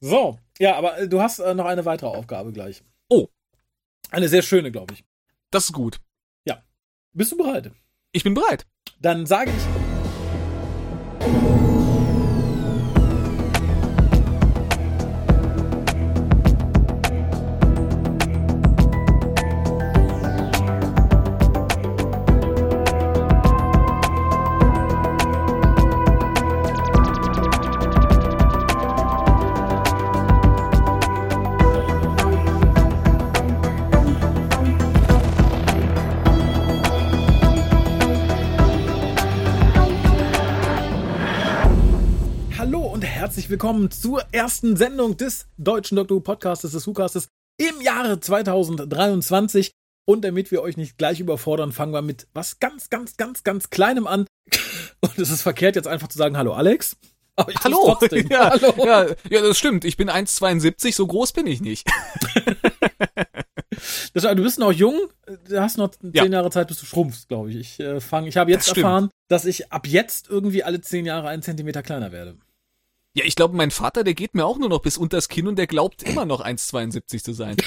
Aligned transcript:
So, 0.00 0.38
ja, 0.58 0.76
aber 0.76 0.98
äh, 0.98 1.08
du 1.08 1.20
hast 1.20 1.38
äh, 1.38 1.54
noch 1.54 1.66
eine 1.66 1.84
weitere 1.84 2.08
Aufgabe 2.08 2.52
gleich. 2.52 2.82
Oh. 3.08 3.28
Eine 4.10 4.28
sehr 4.28 4.42
schöne, 4.42 4.72
glaube 4.72 4.94
ich. 4.94 5.04
Das 5.50 5.64
ist 5.64 5.72
gut. 5.72 6.00
Bist 7.12 7.32
du 7.32 7.36
bereit? 7.36 7.72
Ich 8.12 8.22
bin 8.22 8.34
bereit. 8.34 8.66
Dann 9.00 9.26
sage 9.26 9.50
ich. 9.50 11.49
Willkommen 43.60 43.90
zur 43.90 44.24
ersten 44.32 44.74
Sendung 44.74 45.18
des 45.18 45.46
deutschen 45.58 45.96
Dr. 45.96 46.16
Who 46.16 46.20
Podcastes 46.22 46.72
des 46.72 46.86
WhoCastes 46.86 47.28
im 47.58 47.82
Jahre 47.82 48.18
2023. 48.18 49.70
Und 50.06 50.24
damit 50.24 50.50
wir 50.50 50.62
euch 50.62 50.78
nicht 50.78 50.96
gleich 50.96 51.20
überfordern, 51.20 51.70
fangen 51.70 51.92
wir 51.92 52.00
mit 52.00 52.26
was 52.32 52.58
ganz, 52.58 52.88
ganz, 52.88 53.18
ganz, 53.18 53.44
ganz 53.44 53.68
Kleinem 53.68 54.06
an. 54.06 54.24
Und 55.00 55.18
es 55.18 55.28
ist 55.28 55.42
verkehrt, 55.42 55.76
jetzt 55.76 55.86
einfach 55.88 56.08
zu 56.08 56.16
sagen, 56.16 56.38
hallo 56.38 56.54
Alex. 56.54 56.96
Aber 57.36 57.52
ich 57.52 57.58
Hallo. 57.62 57.96
Trotzdem. 57.98 58.28
Ja, 58.30 58.48
hallo. 58.48 58.72
Ja, 58.78 59.06
ja, 59.28 59.42
das 59.42 59.58
stimmt. 59.58 59.84
Ich 59.84 59.98
bin 59.98 60.08
1,72, 60.08 60.94
so 60.94 61.06
groß 61.06 61.32
bin 61.32 61.46
ich 61.46 61.60
nicht. 61.60 61.86
Das, 64.12 64.24
du 64.24 64.42
bist 64.42 64.58
noch 64.58 64.72
jung, 64.72 64.98
du 65.48 65.60
hast 65.60 65.78
noch 65.78 65.90
zehn 65.90 66.12
Ja. 66.12 66.24
Jahre 66.24 66.50
Zeit, 66.50 66.68
bis 66.68 66.80
du 66.80 66.86
schrumpfst, 66.86 67.28
glaube 67.28 67.50
ich. 67.50 67.56
Ich 67.56 67.80
äh, 67.80 67.98
ich 68.26 68.36
habe 68.36 68.50
jetzt 68.50 68.68
Das 68.68 68.76
erfahren, 68.76 69.10
dass 69.28 69.44
ich 69.44 69.70
ab 69.70 69.86
jetzt 69.86 70.28
irgendwie 70.28 70.64
alle 70.64 70.80
zehn 70.80 71.06
Jahre 71.06 71.28
einen 71.28 71.42
Zentimeter 71.42 71.82
kleiner 71.82 72.10
werde. 72.10 72.36
Ja, 73.14 73.24
ich 73.24 73.34
glaube, 73.34 73.56
mein 73.56 73.72
Vater, 73.72 74.04
der 74.04 74.14
geht 74.14 74.34
mir 74.34 74.44
auch 74.46 74.56
nur 74.56 74.68
noch 74.68 74.82
bis 74.82 74.96
unters 74.96 75.28
Kinn 75.28 75.48
und 75.48 75.56
der 75.56 75.66
glaubt 75.66 76.02
immer 76.04 76.24
noch 76.24 76.44
1,72 76.44 77.24
zu 77.24 77.32
sein. 77.32 77.56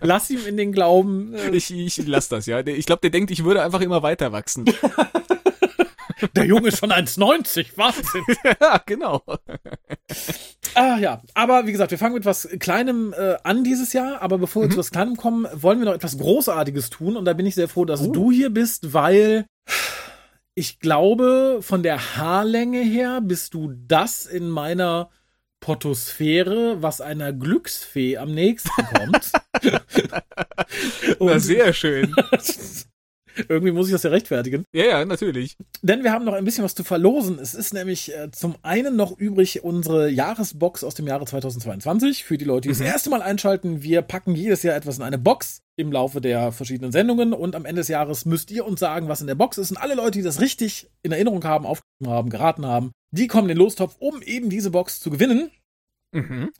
Lass 0.00 0.30
ihm 0.30 0.46
in 0.46 0.56
den 0.56 0.72
Glauben, 0.72 1.34
äh, 1.34 1.50
Ich, 1.50 1.70
ich 1.70 1.98
lass 2.06 2.28
das, 2.28 2.46
ja. 2.46 2.66
Ich 2.66 2.86
glaube, 2.86 3.00
der 3.02 3.10
denkt, 3.10 3.30
ich 3.30 3.44
würde 3.44 3.62
einfach 3.62 3.80
immer 3.80 4.02
weiter 4.02 4.32
wachsen. 4.32 4.64
der 6.34 6.46
Junge 6.46 6.68
ist 6.68 6.78
schon 6.78 6.90
1,90, 6.90 7.76
Wahnsinn. 7.76 8.24
ja, 8.60 8.82
genau. 8.86 9.22
Ah 10.74 10.96
ja, 10.98 11.22
aber 11.34 11.66
wie 11.66 11.72
gesagt, 11.72 11.90
wir 11.90 11.98
fangen 11.98 12.14
mit 12.14 12.24
was 12.24 12.48
Kleinem 12.58 13.12
äh, 13.16 13.36
an 13.44 13.62
dieses 13.64 13.92
Jahr. 13.92 14.22
Aber 14.22 14.38
bevor 14.38 14.62
wir 14.62 14.70
zu 14.70 14.78
was 14.78 14.90
Kleinem 14.90 15.16
kommen, 15.16 15.46
wollen 15.52 15.78
wir 15.78 15.84
noch 15.86 15.94
etwas 15.94 16.16
Großartiges 16.18 16.90
tun. 16.90 17.16
Und 17.16 17.24
da 17.26 17.34
bin 17.34 17.46
ich 17.46 17.54
sehr 17.54 17.68
froh, 17.68 17.84
dass 17.84 18.00
Oh. 18.00 18.12
du 18.12 18.32
hier 18.32 18.50
bist, 18.50 18.92
weil 18.94 19.46
ich 20.58 20.80
glaube, 20.80 21.60
von 21.60 21.84
der 21.84 22.16
Haarlänge 22.16 22.80
her 22.80 23.20
bist 23.20 23.54
du 23.54 23.72
das 23.86 24.26
in 24.26 24.50
meiner 24.50 25.08
Potosphäre, 25.60 26.82
was 26.82 27.00
einer 27.00 27.32
Glücksfee 27.32 28.16
am 28.16 28.34
nächsten 28.34 28.70
kommt. 28.92 29.30
Na, 31.20 31.38
sehr 31.38 31.72
schön. 31.72 32.12
irgendwie 33.48 33.72
muss 33.72 33.86
ich 33.86 33.92
das 33.92 34.02
ja 34.02 34.10
rechtfertigen. 34.10 34.64
Ja, 34.72 34.84
ja, 34.84 35.04
natürlich. 35.04 35.56
Denn 35.82 36.02
wir 36.02 36.12
haben 36.12 36.24
noch 36.24 36.34
ein 36.34 36.44
bisschen 36.44 36.64
was 36.64 36.74
zu 36.74 36.84
verlosen. 36.84 37.38
Es 37.38 37.54
ist 37.54 37.72
nämlich 37.74 38.14
äh, 38.14 38.30
zum 38.30 38.56
einen 38.62 38.96
noch 38.96 39.16
übrig 39.16 39.64
unsere 39.64 40.10
Jahresbox 40.10 40.84
aus 40.84 40.94
dem 40.94 41.06
Jahre 41.06 41.24
2022. 41.24 42.24
Für 42.24 42.38
die 42.38 42.44
Leute, 42.44 42.68
die 42.68 42.74
das 42.74 42.80
erste 42.80 43.10
Mal 43.10 43.22
einschalten, 43.22 43.82
wir 43.82 44.02
packen 44.02 44.34
jedes 44.34 44.62
Jahr 44.62 44.76
etwas 44.76 44.98
in 44.98 45.04
eine 45.04 45.18
Box 45.18 45.62
im 45.76 45.92
Laufe 45.92 46.20
der 46.20 46.50
verschiedenen 46.50 46.90
Sendungen 46.90 47.32
und 47.32 47.54
am 47.54 47.64
Ende 47.64 47.80
des 47.80 47.88
Jahres 47.88 48.24
müsst 48.24 48.50
ihr 48.50 48.66
uns 48.66 48.80
sagen, 48.80 49.08
was 49.08 49.20
in 49.20 49.28
der 49.28 49.36
Box 49.36 49.58
ist. 49.58 49.70
Und 49.70 49.76
alle 49.76 49.94
Leute, 49.94 50.18
die 50.18 50.24
das 50.24 50.40
richtig 50.40 50.90
in 51.02 51.12
Erinnerung 51.12 51.44
haben, 51.44 51.66
aufgeschrieben 51.66 52.12
haben, 52.12 52.30
geraten 52.30 52.66
haben, 52.66 52.90
die 53.12 53.28
kommen 53.28 53.48
in 53.48 53.56
den 53.56 53.58
Lostopf, 53.58 53.96
um 54.00 54.20
eben 54.22 54.50
diese 54.50 54.70
Box 54.70 55.00
zu 55.00 55.10
gewinnen. 55.10 55.50
Mhm. 56.12 56.50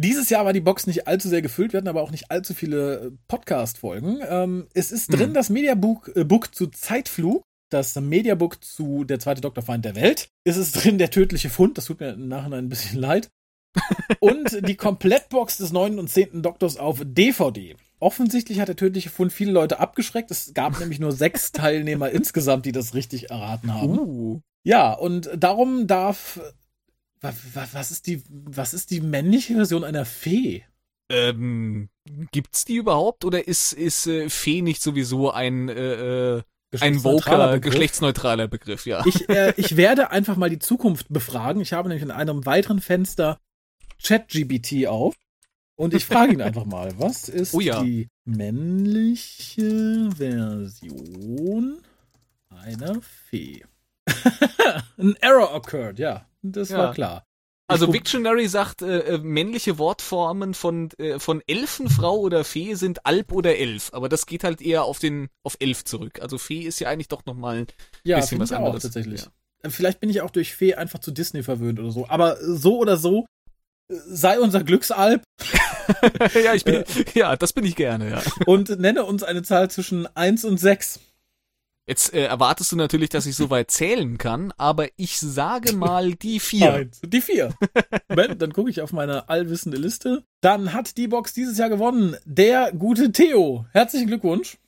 Dieses 0.00 0.30
Jahr 0.30 0.44
war 0.44 0.52
die 0.52 0.60
Box 0.60 0.86
nicht 0.86 1.08
allzu 1.08 1.28
sehr 1.28 1.42
gefüllt, 1.42 1.72
wir 1.72 1.78
hatten 1.78 1.88
aber 1.88 2.02
auch 2.02 2.12
nicht 2.12 2.30
allzu 2.30 2.54
viele 2.54 3.00
äh, 3.00 3.10
Podcast-Folgen. 3.26 4.20
Ähm, 4.28 4.68
es 4.72 4.92
ist 4.92 5.12
drin 5.12 5.30
Mhm. 5.30 5.34
das 5.34 5.50
Mediabook 5.50 6.12
äh, 6.14 6.22
Book 6.22 6.54
zu 6.54 6.68
Zeitflug, 6.68 7.42
das 7.68 7.96
Mediabook 7.96 8.62
zu 8.64 9.02
Der 9.02 9.18
zweite 9.18 9.40
Doktorfeind 9.40 9.84
der 9.84 9.96
Welt. 9.96 10.28
Es 10.44 10.56
ist 10.56 10.72
drin 10.84 10.98
der 10.98 11.10
tödliche 11.10 11.50
Fund, 11.50 11.76
das 11.78 11.86
tut 11.86 11.98
mir 11.98 12.10
im 12.10 12.28
Nachhinein 12.28 12.66
ein 12.66 12.68
bisschen 12.68 13.00
leid. 13.00 13.28
Und 14.20 14.68
die 14.68 14.76
Komplettbox 14.76 15.56
des 15.58 15.72
neunten 15.72 15.98
und 15.98 16.08
zehnten 16.08 16.42
Doktors 16.42 16.76
auf 16.78 17.00
DVD. 17.04 17.76
Offensichtlich 17.98 18.60
hat 18.60 18.68
der 18.68 18.76
tödliche 18.76 19.10
Fund 19.10 19.32
viele 19.32 19.50
Leute 19.52 19.80
abgeschreckt. 19.80 20.30
Es 20.30 20.54
gab 20.54 20.78
nämlich 20.80 21.00
nur 21.00 21.10
sechs 21.12 21.50
Teilnehmer 21.52 22.10
insgesamt, 22.10 22.66
die 22.66 22.72
das 22.72 22.94
richtig 22.94 23.30
erraten 23.30 23.74
haben. 23.74 23.98
Uh. 23.98 24.40
Ja, 24.62 24.92
und 24.92 25.28
darum 25.36 25.86
darf. 25.88 26.40
Wa- 27.20 27.32
wa- 27.54 27.68
Was 27.72 27.90
ist 27.90 28.06
die, 28.06 28.22
was 28.28 28.74
ist 28.74 28.90
die 28.90 29.00
männliche 29.00 29.54
Version 29.54 29.84
einer 29.84 30.04
Fee? 30.04 30.64
Ähm, 31.10 31.88
gibt's 32.32 32.64
die 32.64 32.76
überhaupt 32.76 33.24
oder 33.24 33.48
ist, 33.48 33.72
ist 33.72 34.06
äh, 34.06 34.28
Fee 34.28 34.60
nicht 34.62 34.82
sowieso 34.82 35.30
ein, 35.30 35.68
äh, 35.70 36.36
äh, 36.38 36.42
ein 36.80 37.02
woker, 37.02 37.52
Begriff. 37.54 37.72
geschlechtsneutraler 37.72 38.46
Begriff, 38.46 38.84
ja. 38.84 39.02
Ich, 39.06 39.26
äh, 39.30 39.54
ich 39.56 39.76
werde 39.78 40.10
einfach 40.10 40.36
mal 40.36 40.50
die 40.50 40.58
Zukunft 40.58 41.06
befragen. 41.08 41.62
Ich 41.62 41.72
habe 41.72 41.88
nämlich 41.88 42.02
in 42.02 42.10
einem 42.10 42.44
weiteren 42.44 42.80
Fenster 42.80 43.38
ChatGBT 44.02 44.86
auf. 44.88 45.14
Und 45.76 45.94
ich 45.94 46.04
frage 46.04 46.32
ihn 46.32 46.42
einfach 46.42 46.66
mal, 46.66 46.92
was 46.98 47.28
ist 47.28 47.54
Oh 47.54 47.60
ja. 47.60 47.82
die 47.82 48.08
männliche 48.26 50.10
Version 50.16 51.78
einer 52.50 53.00
Fee? 53.00 53.64
Ein 54.98 55.16
Error 55.20 55.54
occurred, 55.54 55.98
ja. 55.98 56.26
Das 56.42 56.68
Ja. 56.70 56.78
war 56.78 56.94
klar. 56.94 57.24
Also 57.70 57.92
Wiktionary 57.92 58.48
sagt, 58.48 58.80
äh, 58.80 59.00
äh, 59.00 59.18
männliche 59.18 59.78
Wortformen 59.78 60.54
von, 60.54 60.88
äh, 60.96 61.18
von 61.18 61.42
Elfenfrau 61.46 62.16
oder 62.16 62.42
Fee 62.44 62.74
sind 62.74 63.04
Alp 63.04 63.30
oder 63.30 63.56
Elf. 63.58 63.90
Aber 63.92 64.08
das 64.08 64.24
geht 64.24 64.42
halt 64.42 64.62
eher 64.62 64.84
auf 64.84 64.98
den, 64.98 65.28
auf 65.42 65.56
Elf 65.60 65.84
zurück. 65.84 66.20
Also 66.22 66.38
Fee 66.38 66.62
ist 66.62 66.80
ja 66.80 66.88
eigentlich 66.88 67.08
doch 67.08 67.26
nochmal 67.26 67.66
ja, 68.04 68.16
bisschen 68.16 68.40
was 68.40 68.50
ich 68.50 68.56
auch 68.56 68.60
anderes. 68.64 68.84
tatsächlich. 68.84 69.28
Ja. 69.62 69.70
Vielleicht 69.70 70.00
bin 70.00 70.08
ich 70.08 70.22
auch 70.22 70.30
durch 70.30 70.54
Fee 70.54 70.76
einfach 70.76 71.00
zu 71.00 71.10
Disney 71.10 71.42
verwöhnt 71.42 71.78
oder 71.78 71.90
so. 71.90 72.08
Aber 72.08 72.38
so 72.40 72.78
oder 72.78 72.96
so, 72.96 73.26
äh, 73.90 73.96
sei 74.06 74.40
unser 74.40 74.64
Glücksalb 74.64 75.22
ja, 76.44 76.54
ich 76.54 76.64
bin, 76.64 76.84
ja, 77.14 77.36
das 77.36 77.52
bin 77.52 77.64
ich 77.64 77.76
gerne, 77.76 78.10
ja. 78.10 78.22
und 78.46 78.78
nenne 78.78 79.04
uns 79.04 79.22
eine 79.22 79.42
Zahl 79.42 79.70
zwischen 79.70 80.06
1 80.16 80.44
und 80.44 80.58
6. 80.58 81.00
Jetzt 81.88 82.12
äh, 82.12 82.26
erwartest 82.26 82.70
du 82.70 82.76
natürlich, 82.76 83.08
dass 83.08 83.24
ich 83.24 83.34
so 83.34 83.48
weit 83.48 83.70
zählen 83.70 84.18
kann, 84.18 84.52
aber 84.58 84.88
ich 84.96 85.18
sage 85.18 85.72
mal 85.72 86.12
die 86.12 86.38
vier. 86.38 86.74
Eins. 86.74 87.00
Die 87.02 87.22
4. 87.22 87.54
Moment, 88.10 88.42
dann 88.42 88.52
gucke 88.52 88.68
ich 88.68 88.82
auf 88.82 88.92
meine 88.92 89.30
allwissende 89.30 89.78
Liste. 89.78 90.22
Dann 90.42 90.74
hat 90.74 90.98
die 90.98 91.08
Box 91.08 91.32
dieses 91.32 91.56
Jahr 91.56 91.70
gewonnen 91.70 92.14
der 92.26 92.72
gute 92.72 93.10
Theo. 93.10 93.64
Herzlichen 93.72 94.08
Glückwunsch. 94.08 94.58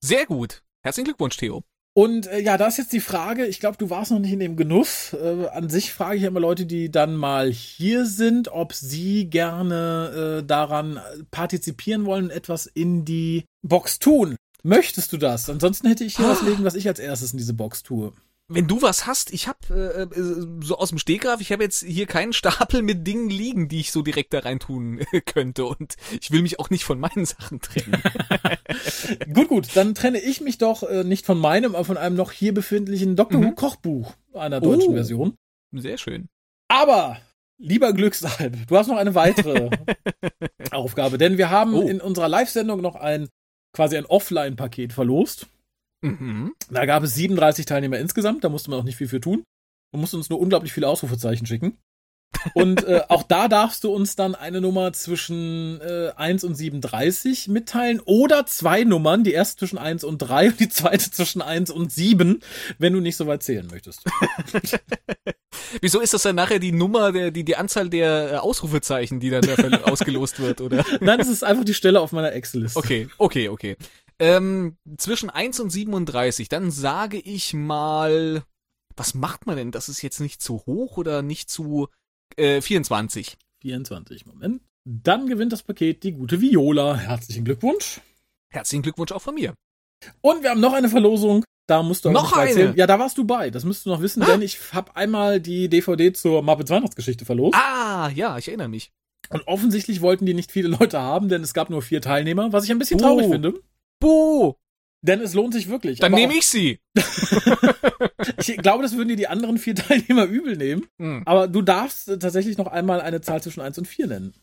Sehr 0.00 0.26
gut. 0.26 0.64
Herzlichen 0.82 1.04
Glückwunsch, 1.04 1.36
Theo. 1.36 1.62
Und 1.94 2.26
äh, 2.26 2.40
ja, 2.40 2.58
da 2.58 2.66
ist 2.66 2.78
jetzt 2.78 2.92
die 2.92 2.98
Frage, 2.98 3.46
ich 3.46 3.60
glaube, 3.60 3.76
du 3.76 3.88
warst 3.88 4.10
noch 4.10 4.18
nicht 4.18 4.32
in 4.32 4.40
dem 4.40 4.56
Genuss. 4.56 5.12
Äh, 5.12 5.46
an 5.52 5.68
sich 5.68 5.92
frage 5.92 6.16
ich 6.16 6.24
immer 6.24 6.40
Leute, 6.40 6.66
die 6.66 6.90
dann 6.90 7.14
mal 7.14 7.52
hier 7.52 8.04
sind, 8.04 8.48
ob 8.48 8.72
sie 8.72 9.30
gerne 9.30 10.40
äh, 10.40 10.44
daran 10.44 10.98
partizipieren 11.30 12.04
wollen, 12.04 12.30
etwas 12.30 12.66
in 12.66 13.04
die 13.04 13.44
Box 13.62 14.00
tun. 14.00 14.36
Möchtest 14.62 15.12
du 15.12 15.16
das? 15.16 15.48
Ansonsten 15.48 15.86
hätte 15.88 16.04
ich 16.04 16.16
hier 16.16 16.28
was 16.28 16.42
legen, 16.42 16.64
was 16.64 16.74
ich 16.74 16.88
als 16.88 16.98
erstes 16.98 17.32
in 17.32 17.38
diese 17.38 17.54
Box 17.54 17.82
tue. 17.82 18.12
Wenn 18.50 18.66
du 18.66 18.80
was 18.80 19.06
hast, 19.06 19.30
ich 19.34 19.46
habe 19.46 19.58
äh, 19.70 20.02
äh, 20.18 20.46
so 20.64 20.78
aus 20.78 20.88
dem 20.88 20.96
Stegreif, 20.98 21.42
ich 21.42 21.52
habe 21.52 21.62
jetzt 21.62 21.84
hier 21.84 22.06
keinen 22.06 22.32
Stapel 22.32 22.80
mit 22.80 23.06
Dingen 23.06 23.28
liegen, 23.28 23.68
die 23.68 23.78
ich 23.80 23.92
so 23.92 24.00
direkt 24.00 24.32
da 24.32 24.38
rein 24.38 24.58
tun 24.58 25.00
äh, 25.12 25.20
könnte 25.20 25.66
und 25.66 25.96
ich 26.20 26.30
will 26.30 26.40
mich 26.40 26.58
auch 26.58 26.70
nicht 26.70 26.84
von 26.84 26.98
meinen 26.98 27.26
Sachen 27.26 27.60
trennen. 27.60 28.02
Gut, 29.34 29.48
gut, 29.48 29.68
dann 29.74 29.94
trenne 29.94 30.18
ich 30.18 30.40
mich 30.40 30.56
doch 30.58 30.82
äh, 30.82 31.04
nicht 31.04 31.26
von 31.26 31.38
meinem, 31.38 31.74
aber 31.74 31.84
von 31.84 31.96
einem 31.98 32.16
noch 32.16 32.32
hier 32.32 32.54
befindlichen 32.54 33.16
Doctor 33.16 33.40
Who 33.40 33.48
Mhm. 33.48 33.54
Kochbuch 33.54 34.14
einer 34.34 34.60
deutschen 34.60 34.90
Oh. 34.90 34.94
Version. 34.94 35.34
Sehr 35.72 35.98
schön. 35.98 36.28
Aber, 36.68 37.18
lieber 37.58 37.92
Glücksalb, 37.92 38.66
du 38.66 38.76
hast 38.78 38.88
noch 38.88 38.96
eine 38.96 39.14
weitere 39.14 39.70
Aufgabe, 40.70 41.18
denn 41.18 41.36
wir 41.38 41.50
haben 41.50 41.74
Oh. 41.74 41.82
in 41.88 42.00
unserer 42.00 42.28
Live-Sendung 42.28 42.80
noch 42.80 42.94
ein 42.94 43.28
quasi 43.72 43.96
ein 43.96 44.06
Offline-Paket 44.06 44.92
verlost. 44.92 45.48
Mhm. 46.02 46.54
Da 46.70 46.86
gab 46.86 47.02
es 47.02 47.14
37 47.14 47.66
Teilnehmer 47.66 47.98
insgesamt, 47.98 48.44
da 48.44 48.48
musste 48.48 48.70
man 48.70 48.80
auch 48.80 48.84
nicht 48.84 48.96
viel 48.96 49.08
für 49.08 49.20
tun. 49.20 49.44
Man 49.92 50.00
musste 50.00 50.16
uns 50.16 50.30
nur 50.30 50.40
unglaublich 50.40 50.72
viele 50.72 50.88
Ausrufezeichen 50.88 51.46
schicken. 51.46 51.78
Und 52.54 52.84
äh, 52.84 53.02
auch 53.08 53.22
da 53.22 53.48
darfst 53.48 53.84
du 53.84 53.92
uns 53.92 54.16
dann 54.16 54.34
eine 54.34 54.60
Nummer 54.60 54.92
zwischen 54.92 55.80
äh, 55.80 56.12
1 56.16 56.44
und 56.44 56.54
37 56.54 57.48
mitteilen 57.48 58.00
oder 58.04 58.46
zwei 58.46 58.84
Nummern, 58.84 59.24
die 59.24 59.32
erste 59.32 59.58
zwischen 59.58 59.78
1 59.78 60.04
und 60.04 60.18
3 60.18 60.48
und 60.48 60.60
die 60.60 60.68
zweite 60.68 61.10
zwischen 61.10 61.42
1 61.42 61.70
und 61.70 61.92
7, 61.92 62.40
wenn 62.78 62.92
du 62.92 63.00
nicht 63.00 63.16
so 63.16 63.26
weit 63.26 63.42
zählen 63.42 63.66
möchtest. 63.70 64.04
Wieso 65.80 66.00
ist 66.00 66.14
das 66.14 66.22
dann 66.22 66.36
nachher 66.36 66.58
die 66.58 66.72
Nummer, 66.72 67.12
der, 67.12 67.30
die, 67.30 67.44
die 67.44 67.56
Anzahl 67.56 67.88
der 67.88 68.32
äh, 68.32 68.36
Ausrufezeichen, 68.36 69.20
die 69.20 69.30
dann 69.30 69.42
da 69.42 69.54
ausgelost 69.84 70.40
wird, 70.40 70.60
oder? 70.60 70.84
Nein, 71.00 71.18
das 71.18 71.28
ist 71.28 71.44
einfach 71.44 71.64
die 71.64 71.74
Stelle 71.74 72.00
auf 72.00 72.12
meiner 72.12 72.32
Excel-Liste. 72.32 72.78
Okay, 72.78 73.08
okay, 73.18 73.48
okay. 73.48 73.76
Ähm, 74.18 74.76
zwischen 74.96 75.30
1 75.30 75.60
und 75.60 75.70
37, 75.70 76.48
dann 76.48 76.70
sage 76.70 77.18
ich 77.18 77.54
mal, 77.54 78.42
was 78.96 79.14
macht 79.14 79.46
man 79.46 79.56
denn? 79.56 79.70
Das 79.70 79.88
ist 79.88 80.02
jetzt 80.02 80.20
nicht 80.20 80.42
zu 80.42 80.64
hoch 80.66 80.96
oder 80.96 81.22
nicht 81.22 81.50
zu 81.50 81.88
äh, 82.36 82.60
24. 82.60 83.36
24, 83.62 84.26
Moment. 84.26 84.62
Dann 84.84 85.26
gewinnt 85.26 85.52
das 85.52 85.62
Paket 85.62 86.02
die 86.02 86.12
gute 86.12 86.40
Viola. 86.40 86.96
Herzlichen 86.96 87.44
Glückwunsch. 87.44 88.00
Herzlichen 88.50 88.82
Glückwunsch 88.82 89.12
auch 89.12 89.22
von 89.22 89.34
mir. 89.34 89.54
Und 90.20 90.42
wir 90.42 90.50
haben 90.50 90.60
noch 90.60 90.72
eine 90.72 90.88
Verlosung. 90.88 91.44
Da 91.66 91.82
musst 91.82 92.04
du 92.04 92.10
noch 92.10 92.32
eine. 92.32 92.48
Erzählen. 92.48 92.76
Ja, 92.76 92.86
da 92.86 92.98
warst 92.98 93.18
du 93.18 93.24
bei. 93.24 93.50
Das 93.50 93.64
müsst 93.64 93.84
du 93.84 93.90
noch 93.90 94.00
wissen, 94.00 94.22
ah. 94.22 94.26
denn 94.26 94.40
ich 94.40 94.58
habe 94.72 94.96
einmal 94.96 95.40
die 95.40 95.68
DVD 95.68 96.12
zur 96.12 96.42
Muppets 96.42 96.70
Weihnachtsgeschichte 96.70 97.26
verlost. 97.26 97.54
Ah, 97.54 98.08
ja, 98.14 98.38
ich 98.38 98.48
erinnere 98.48 98.68
mich. 98.68 98.90
Und 99.28 99.46
offensichtlich 99.46 100.00
wollten 100.00 100.24
die 100.24 100.32
nicht 100.32 100.50
viele 100.50 100.68
Leute 100.68 101.00
haben, 101.00 101.28
denn 101.28 101.42
es 101.42 101.52
gab 101.52 101.68
nur 101.68 101.82
vier 101.82 102.00
Teilnehmer, 102.00 102.52
was 102.52 102.64
ich 102.64 102.70
ein 102.70 102.78
bisschen 102.78 102.98
traurig 102.98 103.28
finde. 103.28 103.54
Buh! 104.00 104.54
Denn 105.00 105.20
es 105.20 105.34
lohnt 105.34 105.54
sich 105.54 105.68
wirklich. 105.68 106.00
Dann 106.00 106.12
nehme 106.12 106.34
ich 106.34 106.46
sie. 106.46 106.80
ich 108.38 108.56
glaube, 108.58 108.82
das 108.82 108.96
würden 108.96 109.08
dir 109.08 109.16
die 109.16 109.28
anderen 109.28 109.58
vier 109.58 109.74
Teilnehmer 109.76 110.24
übel 110.24 110.56
nehmen. 110.56 110.86
Mhm. 110.98 111.22
Aber 111.24 111.46
du 111.46 111.62
darfst 111.62 112.06
tatsächlich 112.06 112.58
noch 112.58 112.66
einmal 112.66 113.00
eine 113.00 113.20
Zahl 113.20 113.42
zwischen 113.42 113.60
1 113.60 113.78
und 113.78 113.86
4 113.86 114.08
nennen. 114.08 114.34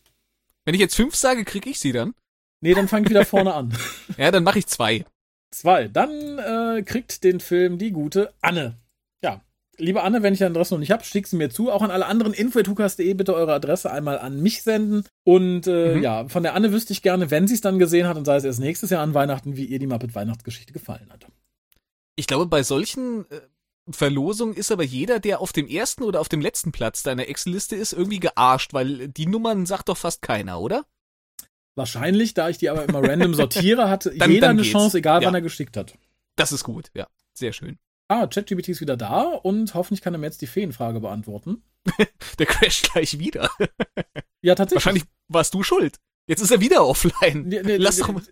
Wenn 0.64 0.74
ich 0.74 0.80
jetzt 0.80 0.96
5 0.96 1.14
sage, 1.14 1.44
krieg 1.44 1.66
ich 1.66 1.78
sie 1.78 1.92
dann? 1.92 2.14
Nee, 2.60 2.74
dann 2.74 2.88
fang 2.88 3.04
ich 3.04 3.10
wieder 3.10 3.24
vorne 3.24 3.54
an. 3.54 3.76
ja, 4.16 4.30
dann 4.30 4.44
mache 4.44 4.58
ich 4.58 4.66
zwei. 4.66 5.04
Zwei. 5.50 5.88
Dann 5.88 6.38
äh, 6.38 6.82
kriegt 6.82 7.22
den 7.22 7.40
Film 7.40 7.78
die 7.78 7.92
gute 7.92 8.32
Anne. 8.40 8.78
Liebe 9.78 10.02
Anne, 10.02 10.22
wenn 10.22 10.32
ich 10.32 10.38
deine 10.38 10.54
Adresse 10.54 10.74
noch 10.74 10.78
nicht 10.78 10.90
habe, 10.90 11.04
schick 11.04 11.26
sie 11.26 11.36
mir 11.36 11.50
zu. 11.50 11.70
Auch 11.70 11.82
an 11.82 11.90
alle 11.90 12.06
anderen 12.06 12.32
info.hukas.de 12.32 13.12
bitte 13.14 13.34
eure 13.34 13.52
Adresse 13.52 13.90
einmal 13.90 14.18
an 14.18 14.40
mich 14.40 14.62
senden. 14.62 15.04
Und 15.24 15.66
äh, 15.66 15.96
mhm. 15.96 16.02
ja, 16.02 16.28
von 16.28 16.42
der 16.42 16.54
Anne 16.54 16.72
wüsste 16.72 16.92
ich 16.92 17.02
gerne, 17.02 17.30
wenn 17.30 17.46
sie 17.46 17.54
es 17.54 17.60
dann 17.60 17.78
gesehen 17.78 18.06
hat 18.06 18.16
und 18.16 18.24
sei 18.24 18.36
es 18.36 18.44
erst 18.44 18.60
nächstes 18.60 18.90
Jahr 18.90 19.02
an 19.02 19.14
Weihnachten, 19.14 19.56
wie 19.56 19.64
ihr 19.64 19.78
die 19.78 19.86
Muppet 19.86 20.14
Weihnachtsgeschichte 20.14 20.72
gefallen 20.72 21.08
hat. 21.12 21.26
Ich 22.16 22.26
glaube, 22.26 22.46
bei 22.46 22.62
solchen 22.62 23.30
äh, 23.30 23.40
Verlosungen 23.90 24.54
ist 24.54 24.72
aber 24.72 24.82
jeder, 24.82 25.20
der 25.20 25.40
auf 25.40 25.52
dem 25.52 25.68
ersten 25.68 26.02
oder 26.02 26.20
auf 26.20 26.28
dem 26.28 26.40
letzten 26.40 26.72
Platz 26.72 27.02
deiner 27.02 27.28
Excel-Liste 27.28 27.76
ist, 27.76 27.92
irgendwie 27.92 28.20
gearscht, 28.20 28.72
weil 28.72 29.08
die 29.08 29.26
Nummern 29.26 29.66
sagt 29.66 29.88
doch 29.88 29.96
fast 29.96 30.22
keiner, 30.22 30.60
oder? 30.60 30.86
Wahrscheinlich, 31.74 32.32
da 32.32 32.48
ich 32.48 32.58
die 32.58 32.70
aber 32.70 32.84
immer 32.84 33.02
random 33.06 33.34
sortiere, 33.34 33.88
hat 33.90 34.06
dann, 34.06 34.30
jeder 34.30 34.48
dann 34.48 34.58
eine 34.58 34.66
Chance, 34.66 34.98
egal 34.98 35.22
ja. 35.22 35.28
wann 35.28 35.34
er 35.34 35.42
geschickt 35.42 35.76
hat. 35.76 35.94
Das 36.34 36.52
ist 36.52 36.64
gut, 36.64 36.90
ja. 36.94 37.06
Sehr 37.34 37.52
schön. 37.52 37.78
Ah, 38.08 38.26
ChatGPT 38.26 38.68
ist 38.68 38.80
wieder 38.80 38.96
da 38.96 39.22
und 39.22 39.74
hoffentlich 39.74 40.00
kann 40.00 40.14
er 40.14 40.18
mir 40.18 40.26
jetzt 40.26 40.40
die 40.40 40.46
Feenfrage 40.46 41.00
beantworten. 41.00 41.62
Der 42.38 42.46
crasht 42.46 42.92
gleich 42.92 43.18
wieder. 43.18 43.50
ja, 44.42 44.54
tatsächlich. 44.54 44.84
Wahrscheinlich 44.84 45.04
warst 45.28 45.54
du 45.54 45.62
schuld. 45.62 45.96
Jetzt 46.28 46.40
ist 46.40 46.50
er 46.50 46.60
wieder 46.60 46.86
offline. 46.86 47.44
Nee, 47.46 47.62
nee, 47.62 47.76
Lass 47.76 47.98
doch 47.98 48.12
mal. 48.12 48.22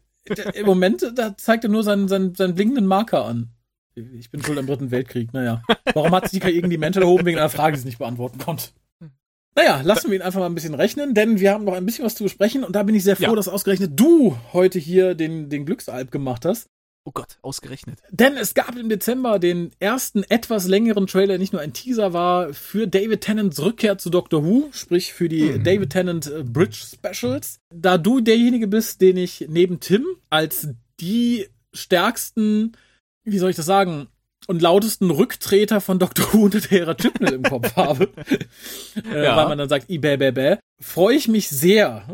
Im 0.55 0.67
Moment, 0.67 1.12
da 1.15 1.37
zeigt 1.37 1.65
er 1.65 1.71
nur 1.71 1.82
seinen, 1.82 2.09
seinen, 2.09 2.35
seinen 2.35 2.55
blinkenden 2.55 2.87
Marker 2.87 3.25
an. 3.25 3.50
Ich 3.94 4.31
bin 4.31 4.43
schuld 4.43 4.59
am 4.59 4.67
dritten 4.67 4.91
Weltkrieg, 4.91 5.32
naja. 5.32 5.62
Warum 5.93 6.12
hat 6.12 6.25
sich 6.29 6.41
die 6.41 6.41
KI 6.41 6.62
die 6.62 6.79
Mental 6.79 7.03
erhoben 7.03 7.27
wegen 7.27 7.38
einer 7.38 7.50
Frage, 7.50 7.77
die 7.77 7.81
sie 7.81 7.87
nicht 7.87 7.99
beantworten 7.99 8.38
konnte? 8.38 8.70
Naja, 9.55 9.82
lassen 9.82 10.11
wir 10.11 10.17
ihn 10.17 10.23
einfach 10.23 10.41
mal 10.41 10.47
ein 10.47 10.55
bisschen 10.55 10.75
rechnen, 10.75 11.15
denn 11.15 11.38
wir 11.38 11.53
haben 11.53 11.65
noch 11.65 11.75
ein 11.75 11.87
bisschen 11.87 12.05
was 12.05 12.17
zu 12.17 12.25
besprechen 12.25 12.65
und 12.65 12.75
da 12.75 12.82
bin 12.82 12.94
ich 12.94 13.05
sehr 13.05 13.15
froh, 13.15 13.23
ja. 13.25 13.35
dass 13.37 13.49
ausgerechnet 13.49 13.93
du 13.94 14.37
heute 14.53 14.81
hier 14.81 15.15
den, 15.15 15.49
den 15.49 15.65
Glücksalb 15.65 16.11
gemacht 16.11 16.44
hast. 16.44 16.69
Oh 17.06 17.11
Gott, 17.12 17.37
ausgerechnet. 17.43 18.01
Denn 18.11 18.39
es 18.39 18.55
gab 18.55 18.79
im 18.79 18.89
Dezember 18.89 19.39
den 19.39 19.73
ersten 19.79 20.23
etwas 20.23 20.67
längeren 20.67 21.06
Trailer, 21.06 21.37
nicht 21.37 21.53
nur 21.53 21.61
ein 21.61 21.75
Teaser 21.75 22.15
war, 22.15 22.55
für 22.55 22.89
David 22.89 23.21
Tennants 23.21 23.61
Rückkehr 23.61 23.99
zu 23.99 24.09
Doctor 24.09 24.43
Who, 24.43 24.71
sprich 24.73 25.12
für 25.12 25.29
die 25.29 25.51
mhm. 25.51 25.65
David 25.65 25.91
Tennant 25.91 26.27
äh, 26.27 26.43
Bridge 26.43 26.83
Specials. 26.95 27.61
Da 27.69 27.99
du 27.99 28.21
derjenige 28.21 28.67
bist, 28.69 29.03
den 29.03 29.19
ich 29.19 29.45
neben 29.51 29.81
Tim 29.81 30.06
als 30.31 30.69
die 30.99 31.47
stärksten, 31.75 32.73
wie 33.25 33.39
soll 33.39 33.51
ich 33.51 33.56
das 33.56 33.67
sagen, 33.67 34.09
und 34.47 34.62
lautesten 34.62 35.11
Rücktreter 35.11 35.83
von 35.83 35.99
Doctor 35.99 36.33
Who 36.33 36.45
unter 36.45 36.61
der 36.61 36.97
Chipnell 36.97 37.35
im 37.35 37.43
Kopf 37.43 37.77
habe, 37.77 38.09
äh, 39.12 39.25
ja. 39.25 39.37
weil 39.37 39.49
man 39.49 39.59
dann 39.59 39.69
sagt, 39.69 39.91
ibä, 39.91 40.17
bä, 40.17 40.33
bä, 40.33 40.59
freue 40.81 41.17
ich 41.17 41.29
mich 41.29 41.51
sehr, 41.51 42.06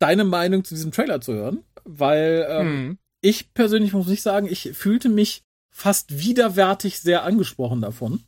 deine 0.00 0.24
Meinung 0.24 0.64
zu 0.64 0.74
diesem 0.74 0.90
Trailer 0.90 1.20
zu 1.20 1.32
hören, 1.32 1.62
weil 1.84 2.44
ähm, 2.48 2.86
mhm 2.86 2.98
ich 3.22 3.54
persönlich 3.54 3.94
muss 3.94 4.08
nicht 4.08 4.22
sagen, 4.22 4.46
ich 4.46 4.72
fühlte 4.74 5.08
mich 5.08 5.44
fast 5.70 6.18
widerwärtig 6.18 7.00
sehr 7.00 7.22
angesprochen 7.22 7.80
davon. 7.80 8.22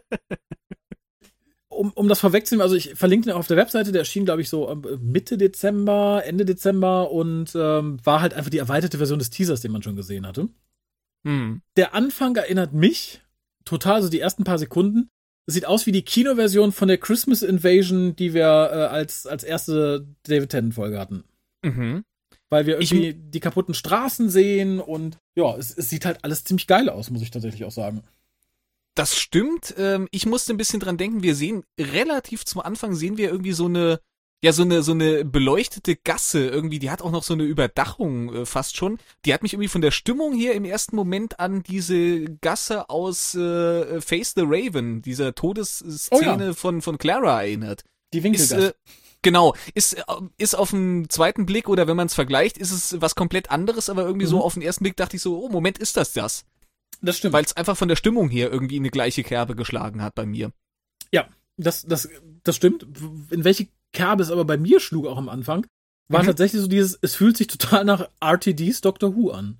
um, 1.68 1.92
um 1.92 2.08
das 2.08 2.18
vorwegzunehmen, 2.18 2.62
also 2.62 2.74
ich 2.74 2.94
verlinke 2.94 3.30
ihn 3.30 3.36
auf 3.36 3.46
der 3.46 3.56
Webseite, 3.56 3.92
der 3.92 4.00
erschien, 4.00 4.24
glaube 4.24 4.42
ich, 4.42 4.48
so 4.48 4.68
ähm, 4.68 4.82
Mitte 5.00 5.38
Dezember, 5.38 6.22
Ende 6.24 6.44
Dezember 6.44 7.12
und 7.12 7.54
ähm, 7.54 8.04
war 8.04 8.22
halt 8.22 8.34
einfach 8.34 8.50
die 8.50 8.58
erweiterte 8.58 8.96
Version 8.96 9.20
des 9.20 9.30
Teasers, 9.30 9.60
den 9.60 9.70
man 9.70 9.82
schon 9.82 9.96
gesehen 9.96 10.26
hatte. 10.26 10.48
Hm. 11.24 11.60
Der 11.76 11.94
Anfang 11.94 12.34
erinnert 12.34 12.72
mich 12.72 13.20
total, 13.64 14.02
so 14.02 14.08
die 14.08 14.20
ersten 14.20 14.44
paar 14.44 14.58
Sekunden. 14.58 15.10
Es 15.46 15.54
sieht 15.54 15.66
aus 15.66 15.86
wie 15.86 15.92
die 15.92 16.04
Kinoversion 16.04 16.72
von 16.72 16.88
der 16.88 16.98
Christmas 16.98 17.42
Invasion, 17.42 18.16
die 18.16 18.32
wir 18.32 18.44
äh, 18.44 18.86
als, 18.86 19.26
als 19.26 19.44
erste 19.44 20.06
David 20.22 20.50
Tennant-Folge 20.50 20.98
hatten. 20.98 21.24
Mhm 21.62 22.04
weil 22.50 22.66
wir 22.66 22.74
irgendwie 22.74 23.08
ich, 23.10 23.16
die 23.30 23.40
kaputten 23.40 23.74
Straßen 23.74 24.28
sehen 24.28 24.80
und 24.80 25.18
ja, 25.34 25.56
es, 25.56 25.76
es 25.76 25.88
sieht 25.88 26.04
halt 26.04 26.24
alles 26.24 26.44
ziemlich 26.44 26.66
geil 26.66 26.88
aus, 26.88 27.10
muss 27.10 27.22
ich 27.22 27.30
tatsächlich 27.30 27.64
auch 27.64 27.70
sagen. 27.70 28.02
Das 28.94 29.16
stimmt. 29.16 29.74
Ähm, 29.78 30.08
ich 30.10 30.26
musste 30.26 30.52
ein 30.52 30.56
bisschen 30.56 30.80
dran 30.80 30.98
denken. 30.98 31.22
Wir 31.22 31.34
sehen 31.34 31.64
relativ 31.78 32.44
zum 32.44 32.60
Anfang 32.60 32.94
sehen 32.94 33.16
wir 33.16 33.30
irgendwie 33.30 33.52
so 33.52 33.66
eine 33.66 34.00
ja 34.42 34.52
so 34.52 34.62
eine 34.62 34.82
so 34.82 34.92
eine 34.92 35.24
beleuchtete 35.24 35.96
Gasse 35.96 36.46
irgendwie. 36.48 36.80
Die 36.80 36.90
hat 36.90 37.02
auch 37.02 37.12
noch 37.12 37.22
so 37.22 37.34
eine 37.34 37.44
Überdachung 37.44 38.34
äh, 38.34 38.46
fast 38.46 38.76
schon. 38.76 38.98
Die 39.24 39.32
hat 39.32 39.42
mich 39.42 39.52
irgendwie 39.52 39.68
von 39.68 39.80
der 39.80 39.92
Stimmung 39.92 40.34
her 40.34 40.54
im 40.54 40.64
ersten 40.64 40.96
Moment 40.96 41.38
an 41.38 41.62
diese 41.62 42.24
Gasse 42.40 42.90
aus 42.90 43.34
äh, 43.34 44.00
Face 44.00 44.32
the 44.34 44.42
Raven, 44.44 45.02
dieser 45.02 45.34
Todesszene 45.34 46.10
oh 46.10 46.20
ja. 46.20 46.52
von 46.52 46.82
von 46.82 46.98
Clara 46.98 47.42
erinnert. 47.42 47.84
Die 48.12 48.22
Winkelgasse. 48.24 48.56
Ist, 48.56 48.70
äh, 48.70 48.74
Genau, 49.22 49.54
ist, 49.74 49.94
äh, 49.94 50.02
ist 50.38 50.54
auf 50.54 50.70
den 50.70 51.08
zweiten 51.10 51.46
Blick 51.46 51.68
oder 51.68 51.86
wenn 51.86 51.96
man 51.96 52.06
es 52.06 52.14
vergleicht, 52.14 52.56
ist 52.56 52.70
es 52.70 53.00
was 53.00 53.14
komplett 53.14 53.50
anderes, 53.50 53.90
aber 53.90 54.02
irgendwie 54.02 54.26
mhm. 54.26 54.30
so 54.30 54.42
auf 54.42 54.54
den 54.54 54.62
ersten 54.62 54.84
Blick 54.84 54.96
dachte 54.96 55.16
ich 55.16 55.22
so, 55.22 55.42
oh, 55.44 55.48
Moment, 55.48 55.78
ist 55.78 55.96
das 55.96 56.12
das? 56.12 56.44
Das 57.02 57.18
stimmt. 57.18 57.32
Weil 57.32 57.44
es 57.44 57.56
einfach 57.56 57.76
von 57.76 57.88
der 57.88 57.96
Stimmung 57.96 58.28
her 58.28 58.50
irgendwie 58.50 58.76
eine 58.76 58.90
gleiche 58.90 59.22
Kerbe 59.22 59.54
geschlagen 59.56 60.02
hat 60.02 60.14
bei 60.14 60.26
mir. 60.26 60.52
Ja, 61.12 61.28
das, 61.56 61.82
das, 61.82 62.08
das 62.42 62.56
stimmt. 62.56 62.86
In 63.30 63.44
welche 63.44 63.68
Kerbe 63.92 64.22
es 64.22 64.30
aber 64.30 64.44
bei 64.44 64.56
mir 64.56 64.80
schlug 64.80 65.06
auch 65.06 65.18
am 65.18 65.28
Anfang, 65.28 65.66
war 66.08 66.22
mhm. 66.22 66.28
tatsächlich 66.28 66.62
so 66.62 66.68
dieses, 66.68 66.98
es 67.00 67.14
fühlt 67.14 67.36
sich 67.36 67.46
total 67.46 67.84
nach 67.84 68.08
RTDs 68.20 68.80
Doctor 68.80 69.14
Who 69.14 69.30
an. 69.30 69.58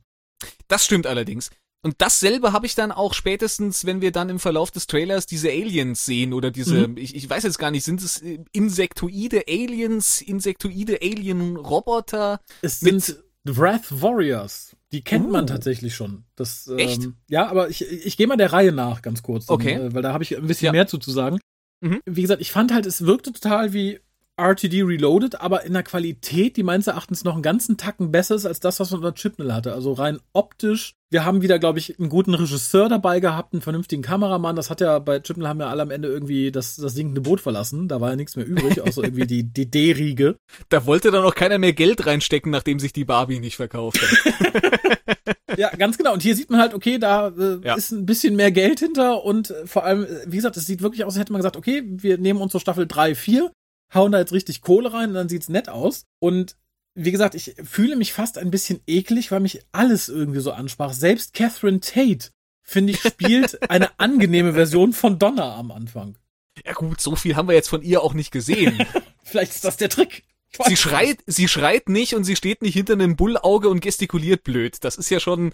Das 0.69 0.85
stimmt 0.85 1.07
allerdings. 1.07 1.51
Und 1.83 1.95
dasselbe 1.99 2.53
habe 2.53 2.67
ich 2.67 2.75
dann 2.75 2.93
auch 2.93 3.15
spätestens, 3.15 3.87
wenn 3.87 4.03
wir 4.03 4.13
dann 4.13 4.29
im 4.29 4.39
Verlauf 4.39 4.71
des 4.71 4.87
Trailers 4.87 5.25
diese 5.27 5.49
Aliens 5.49 6.05
sehen 6.05 6.35
oder 6.35 6.51
diese, 6.51 6.89
mhm. 6.89 6.97
ich, 6.99 7.15
ich 7.15 7.29
weiß 7.29 7.43
jetzt 7.45 7.59
gar 7.59 7.71
nicht, 7.71 7.85
sind 7.85 8.03
es 8.03 8.21
äh, 8.21 8.39
insektoide 8.53 9.45
Aliens, 9.49 10.21
insektoide 10.21 10.99
Alien-Roboter? 11.01 12.41
Es 12.61 12.81
sind 12.81 13.23
Wrath 13.45 14.03
Warriors. 14.03 14.77
Die 14.93 15.03
kennt 15.03 15.27
uh. 15.27 15.31
man 15.31 15.47
tatsächlich 15.47 15.95
schon. 15.95 16.25
Das, 16.37 16.67
ähm, 16.67 16.79
Echt? 16.79 17.09
Ja, 17.29 17.49
aber 17.49 17.71
ich, 17.71 17.83
ich 17.83 18.17
gehe 18.17 18.27
mal 18.27 18.37
der 18.37 18.53
Reihe 18.53 18.73
nach, 18.73 19.01
ganz 19.01 19.23
kurz. 19.23 19.49
Okay. 19.49 19.77
Dann, 19.79 19.91
äh, 19.91 19.95
weil 19.95 20.03
da 20.03 20.13
habe 20.13 20.25
ich 20.25 20.37
ein 20.37 20.47
bisschen 20.47 20.67
ja. 20.67 20.73
mehr 20.73 20.87
zu, 20.87 20.99
zu 20.99 21.11
sagen. 21.11 21.39
Mhm. 21.81 22.01
Wie 22.05 22.23
gesagt, 22.23 22.43
ich 22.43 22.53
fand 22.53 22.75
halt, 22.75 22.85
es 22.85 23.07
wirkte 23.07 23.33
total 23.33 23.73
wie 23.73 24.01
RTD 24.41 24.83
Reloaded, 24.83 25.41
aber 25.41 25.65
in 25.65 25.73
der 25.73 25.83
Qualität, 25.83 26.57
die 26.57 26.63
meines 26.63 26.87
Erachtens 26.87 27.25
noch 27.25 27.35
einen 27.35 27.43
ganzen 27.43 27.77
Tacken 27.77 28.11
besser 28.11 28.35
ist 28.35 28.47
als 28.47 28.61
das, 28.61 28.81
was 28.81 28.91
man 28.91 29.01
unter 29.01 29.15
Chipnell 29.15 29.53
hatte. 29.53 29.73
Also 29.73 29.93
rein 29.93 30.19
optisch. 30.33 30.95
Wir 31.11 31.25
haben 31.25 31.43
wieder, 31.43 31.59
glaube 31.59 31.81
ich, 31.81 31.99
einen 31.99 32.09
guten 32.09 32.35
Regisseur 32.35 32.89
dabei 32.89 33.21
gehabt, 33.21 33.53
einen 33.53 33.63
vernünftigen 33.63 34.03
Kameramann. 34.03 34.57
Das 34.57 34.71
hat 34.71 34.81
ja 34.81 34.99
bei 34.99 35.21
Chipnell 35.21 35.49
haben 35.49 35.61
ja 35.61 35.69
alle 35.69 35.83
am 35.83 35.91
Ende 35.91 36.09
irgendwie 36.09 36.53
das, 36.53 36.77
das 36.77 36.95
sinkende 36.95 37.21
Boot 37.21 37.41
verlassen. 37.41 37.89
Da 37.89 38.01
war 38.01 38.11
ja 38.11 38.17
nichts 38.17 38.37
mehr 38.37 38.47
übrig, 38.47 38.81
außer 38.87 39.03
irgendwie 39.03 39.27
die, 39.27 39.43
die 39.43 39.71
D-Riege. 39.71 40.37
Da 40.69 40.87
wollte 40.87 41.11
dann 41.11 41.25
auch 41.25 41.35
keiner 41.35 41.59
mehr 41.59 41.73
Geld 41.73 42.07
reinstecken, 42.07 42.51
nachdem 42.51 42.79
sich 42.79 42.93
die 42.93 43.05
Barbie 43.05 43.41
nicht 43.41 43.57
verkauft 43.57 44.01
hat. 44.01 45.31
ja, 45.57 45.71
ganz 45.71 45.99
genau. 45.99 46.13
Und 46.13 46.23
hier 46.23 46.35
sieht 46.35 46.51
man 46.51 46.61
halt, 46.61 46.75
okay, 46.75 46.99
da 46.99 47.29
äh, 47.29 47.59
ja. 47.65 47.75
ist 47.75 47.91
ein 47.91 48.07
bisschen 48.07 48.37
mehr 48.37 48.53
Geld 48.53 48.81
hinter 48.81 49.25
und 49.25 49.51
äh, 49.51 49.67
vor 49.67 49.85
allem, 49.85 50.05
äh, 50.05 50.09
wie 50.27 50.37
gesagt, 50.37 50.57
es 50.57 50.67
sieht 50.67 50.83
wirklich 50.83 51.05
aus, 51.05 51.15
als 51.15 51.21
hätte 51.21 51.33
man 51.33 51.41
gesagt, 51.41 51.57
okay, 51.57 51.83
wir 51.87 52.19
nehmen 52.19 52.41
uns 52.41 52.53
so 52.53 52.59
Staffel 52.59 52.87
3, 52.87 53.15
4, 53.15 53.51
hauen 53.93 54.13
da 54.13 54.19
jetzt 54.19 54.33
richtig 54.33 54.61
Kohle 54.61 54.93
rein 54.93 55.11
und 55.11 55.15
dann 55.15 55.29
sieht's 55.29 55.49
nett 55.49 55.69
aus. 55.69 56.07
Und 56.19 56.57
wie 56.95 57.13
gesagt, 57.13 57.35
ich 57.35 57.55
fühle 57.65 57.97
mich 57.97 58.13
fast 58.13 58.39
ein 58.39 58.51
bisschen 58.51 58.81
eklig, 58.87 59.31
weil 59.31 59.41
mich 59.41 59.61
alles 59.73 60.09
irgendwie 60.09 60.41
so 60.41 60.53
ansprach. 60.53 60.93
Selbst 60.93 61.35
Catherine 61.35 61.81
Tate, 61.81 62.31
finde 62.63 62.93
ich, 62.93 63.01
spielt 63.01 63.63
eine 63.71 63.99
angenehme 63.99 64.53
Version 64.53 64.93
von 64.93 65.19
Donna 65.19 65.57
am 65.57 65.71
Anfang. 65.71 66.17
Ja 66.65 66.73
gut, 66.73 67.01
so 67.01 67.17
viel 67.17 67.37
haben 67.37 67.49
wir 67.49 67.55
jetzt 67.55 67.69
von 67.69 67.83
ihr 67.83 68.03
auch 68.03 68.15
nicht 68.15 68.33
gesehen. 68.33 68.85
Vielleicht 69.25 69.55
ist 69.55 69.65
das 69.65 69.77
der 69.77 69.89
Trick. 69.89 70.25
Sie 70.67 70.77
schreit, 70.77 71.19
sie 71.27 71.47
schreit 71.47 71.89
nicht 71.89 72.15
und 72.15 72.25
sie 72.25 72.35
steht 72.35 72.61
nicht 72.61 72.75
hinter 72.75 72.95
einem 72.95 73.15
Bullauge 73.15 73.69
und 73.69 73.81
gestikuliert 73.81 74.43
blöd. 74.43 74.79
Das 74.83 74.97
ist 74.97 75.09
ja 75.09 75.21
schon 75.21 75.53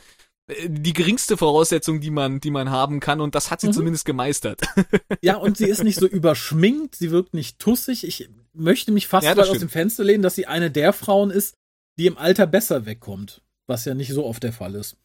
die 0.49 0.93
geringste 0.93 1.37
Voraussetzung, 1.37 2.01
die 2.01 2.11
man, 2.11 2.41
die 2.41 2.51
man 2.51 2.71
haben 2.71 3.01
kann 3.01 3.21
und 3.21 3.35
das 3.35 3.51
hat 3.51 3.61
sie 3.61 3.69
mhm. 3.69 3.73
zumindest 3.73 4.05
gemeistert. 4.05 4.63
Ja, 5.23 5.37
und 5.37 5.57
sie 5.57 5.65
ist 5.65 5.83
nicht 5.83 5.99
so 5.99 6.07
überschminkt, 6.07 6.95
sie 6.95 7.11
wirkt 7.11 7.35
nicht 7.35 7.59
tussig. 7.59 8.07
Ich 8.07 8.29
möchte 8.53 8.93
mich 8.93 9.09
fast 9.09 9.27
ja, 9.27 9.35
aus 9.35 9.59
dem 9.59 9.69
Fenster 9.69 10.05
lehnen, 10.05 10.23
dass 10.23 10.37
sie 10.37 10.47
eine 10.47 10.71
der 10.71 10.93
Frauen 10.93 11.31
ist, 11.31 11.55
die 11.99 12.07
im 12.07 12.17
Alter 12.17 12.47
besser 12.47 12.87
wegkommt, 12.87 13.43
was 13.67 13.85
ja 13.87 13.95
nicht 13.95 14.13
so 14.13 14.25
oft 14.25 14.43
der 14.43 14.53
Fall 14.53 14.75
ist. 14.77 14.97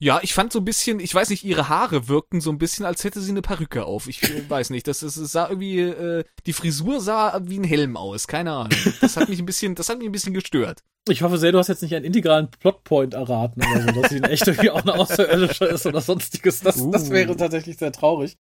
Ja, 0.00 0.20
ich 0.22 0.34
fand 0.34 0.52
so 0.52 0.60
ein 0.60 0.64
bisschen, 0.64 1.00
ich 1.00 1.14
weiß 1.14 1.30
nicht, 1.30 1.44
ihre 1.44 1.68
Haare 1.68 2.08
wirkten 2.08 2.40
so 2.40 2.50
ein 2.50 2.58
bisschen, 2.58 2.84
als 2.84 3.04
hätte 3.04 3.20
sie 3.20 3.30
eine 3.30 3.42
Perücke 3.42 3.84
auf. 3.84 4.06
Ich 4.06 4.22
äh, 4.22 4.48
weiß 4.48 4.70
nicht, 4.70 4.86
das, 4.86 5.00
das 5.00 5.14
sah 5.14 5.48
irgendwie, 5.48 5.80
äh, 5.80 6.24
die 6.46 6.52
Frisur 6.52 7.00
sah 7.00 7.40
wie 7.44 7.58
ein 7.58 7.64
Helm 7.64 7.96
aus, 7.96 8.26
keine 8.26 8.52
Ahnung. 8.52 8.78
Das 9.00 9.16
hat 9.16 9.28
mich 9.28 9.38
ein 9.38 9.46
bisschen, 9.46 9.74
das 9.74 9.88
hat 9.88 9.98
mich 9.98 10.08
ein 10.08 10.12
bisschen 10.12 10.34
gestört. 10.34 10.82
Ich 11.08 11.22
hoffe 11.22 11.36
sehr, 11.36 11.52
du 11.52 11.58
hast 11.58 11.68
jetzt 11.68 11.82
nicht 11.82 11.94
einen 11.94 12.06
integralen 12.06 12.50
Plotpoint 12.50 13.12
erraten 13.12 13.62
oder 13.62 13.82
so, 13.82 14.00
dass 14.00 14.10
sie 14.10 14.16
in 14.16 14.24
echt 14.24 14.46
irgendwie 14.46 14.70
auch 14.70 14.82
eine 14.82 14.94
Außerirdische 14.94 15.66
ist 15.66 15.84
oder 15.86 16.00
sonstiges. 16.00 16.60
Das, 16.60 16.80
uh. 16.80 16.90
das 16.90 17.10
wäre 17.10 17.36
tatsächlich 17.36 17.76
sehr 17.76 17.92
traurig. 17.92 18.38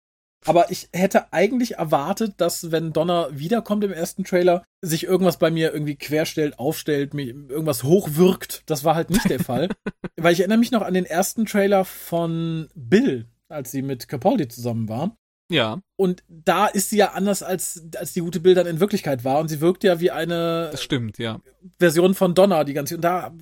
Aber 0.44 0.70
ich 0.70 0.88
hätte 0.92 1.32
eigentlich 1.32 1.76
erwartet, 1.76 2.34
dass 2.38 2.70
wenn 2.70 2.92
Donner 2.92 3.28
wiederkommt 3.32 3.84
im 3.84 3.92
ersten 3.92 4.24
Trailer, 4.24 4.64
sich 4.80 5.04
irgendwas 5.04 5.38
bei 5.38 5.50
mir 5.50 5.72
irgendwie 5.72 5.96
querstellt, 5.96 6.58
aufstellt, 6.58 7.12
mir 7.14 7.26
irgendwas 7.26 7.82
hochwirkt. 7.82 8.62
Das 8.66 8.84
war 8.84 8.94
halt 8.94 9.10
nicht 9.10 9.28
der 9.28 9.40
Fall. 9.40 9.68
Weil 10.16 10.32
ich 10.32 10.40
erinnere 10.40 10.58
mich 10.58 10.70
noch 10.70 10.82
an 10.82 10.94
den 10.94 11.06
ersten 11.06 11.46
Trailer 11.46 11.84
von 11.84 12.68
Bill, 12.74 13.26
als 13.48 13.70
sie 13.72 13.82
mit 13.82 14.08
Capaldi 14.08 14.48
zusammen 14.48 14.88
war. 14.88 15.16
Ja. 15.48 15.80
Und 15.96 16.22
da 16.28 16.66
ist 16.66 16.90
sie 16.90 16.98
ja 16.98 17.12
anders 17.12 17.42
als, 17.42 17.82
als 17.96 18.12
die 18.12 18.20
gute 18.20 18.40
Bill 18.40 18.54
dann 18.54 18.66
in 18.66 18.80
Wirklichkeit 18.80 19.24
war. 19.24 19.38
Und 19.40 19.48
sie 19.48 19.60
wirkt 19.60 19.84
ja 19.84 20.00
wie 20.00 20.10
eine 20.10 20.68
das 20.70 20.82
stimmt, 20.82 21.18
ja. 21.18 21.40
Version 21.78 22.14
von 22.14 22.34
Donner, 22.34 22.64
die 22.64 22.74
ganze. 22.74 22.96
Und 22.96 23.02
da 23.02 23.32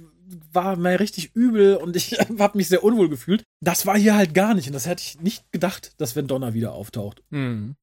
war 0.52 0.76
mir 0.76 0.98
richtig 1.00 1.34
übel 1.34 1.76
und 1.76 1.96
ich 1.96 2.12
habe 2.38 2.58
mich 2.58 2.68
sehr 2.68 2.84
unwohl 2.84 3.08
gefühlt. 3.08 3.44
Das 3.60 3.86
war 3.86 3.98
hier 3.98 4.16
halt 4.16 4.34
gar 4.34 4.54
nicht 4.54 4.66
und 4.66 4.72
das 4.72 4.86
hätte 4.86 5.02
ich 5.02 5.20
nicht 5.20 5.50
gedacht, 5.52 5.92
dass 5.98 6.16
wenn 6.16 6.26
Donner 6.26 6.54
wieder 6.54 6.72
auftaucht. 6.72 7.22
Mhm. 7.30 7.76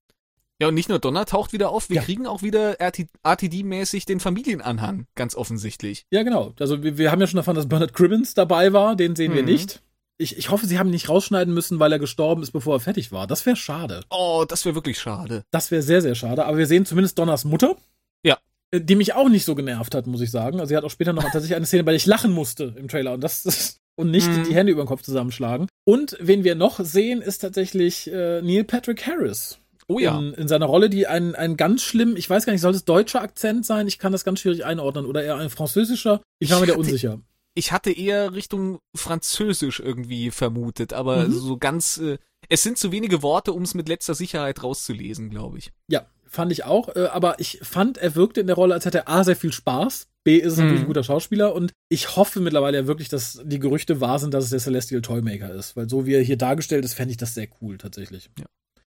Ja, 0.62 0.68
und 0.68 0.75
nicht 0.75 0.88
nur 0.88 1.00
Donner 1.00 1.25
taucht 1.25 1.51
wieder 1.51 1.72
auf, 1.72 1.89
wir 1.89 1.98
ja. 1.98 2.03
kriegen 2.03 2.27
auch 2.27 2.42
wieder 2.42 2.80
RTD-mäßig 2.80 4.06
den 4.06 4.20
Familienanhang, 4.20 5.08
ganz 5.15 5.36
offensichtlich. 5.36 6.06
Ja, 6.12 6.24
genau. 6.24 6.53
Also 6.60 6.84
wir, 6.84 6.98
wir 6.98 7.12
haben 7.12 7.20
ja 7.20 7.27
schon 7.27 7.38
erfahren, 7.38 7.56
dass 7.56 7.68
Bernard 7.68 7.94
Cribbins 7.94 8.34
dabei 8.34 8.72
war, 8.72 8.96
den 8.96 9.15
sehen 9.15 9.32
mhm. 9.32 9.36
wir 9.36 9.44
nicht. 9.44 9.82
Ich, 10.17 10.38
ich 10.38 10.51
hoffe, 10.51 10.67
sie 10.67 10.77
haben 10.77 10.89
ihn 10.89 10.93
nicht 10.93 11.10
rausschneiden 11.10 11.53
müssen, 11.53 11.79
weil 11.79 11.91
er 11.91 12.00
gestorben 12.00 12.43
ist, 12.43 12.51
bevor 12.51 12.75
er 12.75 12.79
fertig 12.79 13.12
war. 13.12 13.27
Das 13.27 13.46
wäre 13.46 13.55
schade. 13.55 14.01
Oh, 14.10 14.46
das 14.48 14.63
wäre 14.63 14.75
wirklich 14.75 15.00
schade. 15.00 15.43
Das 15.51 15.72
wäre 15.72 15.82
sehr, 15.82 16.01
sehr 16.01 16.15
schade. 16.15 16.46
Aber 16.46 16.58
wir 16.58 16.67
sehen 16.67 16.86
zumindest 16.86 17.17
Donners 17.17 17.46
Mutter. 17.46 17.75
Ja. 18.24 18.38
Äh, 18.72 18.82
die 18.82 18.96
mich 18.96 19.13
auch 19.13 19.29
nicht 19.29 19.46
so 19.46 19.55
genervt 19.55 19.96
hat, 19.96 20.08
muss 20.08 20.22
ich 20.22 20.32
sagen. 20.32 20.60
Also 20.60 20.70
sie 20.70 20.77
hat 20.77 20.84
auch 20.84 20.91
später 20.91 21.13
noch 21.13 21.24
tatsächlich 21.24 21.55
eine 21.55 21.65
Szene, 21.65 21.84
bei 21.84 21.91
der 21.91 21.98
ich 21.98 22.05
lachen 22.05 22.32
musste 22.32 22.75
im 22.77 22.88
Trailer 22.88 23.13
und 23.13 23.22
das, 23.22 23.43
das 23.43 23.79
und 23.96 24.12
nicht 24.12 24.29
mhm. 24.29 24.43
die 24.46 24.55
Hände 24.55 24.72
über 24.72 24.84
den 24.84 24.88
Kopf 24.88 25.03
zusammenschlagen. 25.03 25.67
Und 25.86 26.17
wen 26.20 26.43
wir 26.43 26.55
noch 26.55 26.79
sehen, 26.79 27.22
ist 27.22 27.39
tatsächlich 27.39 28.12
äh, 28.12 28.41
Neil 28.41 28.63
Patrick 28.63 29.05
Harris. 29.05 29.60
Oh 29.88 30.00
ja. 30.00 30.17
In, 30.17 30.34
in 30.34 30.48
seiner 30.48 30.65
Rolle, 30.65 30.89
die 30.89 31.08
ein, 31.08 31.36
ein 31.36 31.58
ganz 31.58 31.84
schlimm, 31.84 32.15
ich 32.15 32.29
weiß 32.29 32.46
gar 32.46 32.53
nicht, 32.53 32.62
soll 32.62 32.74
es 32.74 32.86
deutscher 32.86 33.22
Akzent 33.22 33.65
sein? 33.65 33.88
Ich 33.88 34.00
kann 34.00 34.12
das 34.12 34.24
ganz 34.24 34.39
schwierig 34.39 34.65
einordnen. 34.65 35.05
Oder 35.05 35.24
eher 35.24 35.38
ein 35.38 35.50
französischer? 35.50 36.22
Ich 36.39 36.51
war 36.51 36.60
mir 36.60 36.67
da 36.67 36.75
unsicher. 36.75 37.20
Ich 37.56 37.72
hatte 37.72 37.92
eher 37.92 38.34
Richtung 38.34 38.80
Französisch 38.96 39.80
irgendwie 39.80 40.32
vermutet, 40.32 40.94
aber 40.94 41.28
mhm. 41.28 41.34
so 41.34 41.58
ganz, 41.58 41.98
äh, 41.98 42.18
es 42.50 42.64
sind 42.64 42.78
zu 42.78 42.92
wenige 42.92 43.22
Worte, 43.22 43.54
um 43.54 43.64
es 43.64 43.74
mit 43.74 43.88
letzter 43.88 44.16
Sicherheit 44.16 44.64
rauszulesen, 44.64 45.30
glaube 45.30 45.60
ich. 45.60 45.72
Ja, 45.88 46.08
fand 46.26 46.52
ich 46.52 46.64
auch. 46.66 46.96
Äh, 46.96 47.08
aber 47.12 47.40
ich 47.40 47.60
fand, 47.62 47.98
er 47.98 48.16
wirkte 48.16 48.42
in 48.42 48.48
der 48.48 48.56
Rolle, 48.56 48.74
als 48.74 48.86
hätte 48.86 49.00
er 49.00 49.10
A, 49.10 49.24
sehr 49.24 49.36
viel 49.36 49.54
Spaß. 49.54 50.08
B, 50.24 50.38
ist 50.38 50.54
es 50.54 50.58
natürlich 50.58 50.80
mhm. 50.80 50.86
ein 50.86 50.88
guter 50.88 51.04
Schauspieler. 51.04 51.54
Und 51.54 51.74
ich 51.90 52.16
hoffe 52.16 52.40
mittlerweile 52.40 52.78
ja 52.78 52.88
wirklich, 52.88 53.10
dass 53.10 53.42
die 53.44 53.60
Gerüchte 53.60 54.02
wahr 54.02 54.20
sind, 54.20 54.34
dass 54.34 54.46
es 54.46 54.50
der 54.50 54.60
Celestial 54.60 55.02
Toymaker 55.02 55.54
ist. 55.54 55.76
Weil 55.76 55.90
so 55.90 56.06
wie 56.06 56.14
er 56.14 56.22
hier 56.22 56.38
dargestellt 56.38 56.86
ist, 56.86 56.94
fände 56.94 57.12
ich 57.12 57.18
das 57.18 57.34
sehr 57.34 57.48
cool, 57.62 57.78
tatsächlich. 57.78 58.30
Ja. 58.40 58.46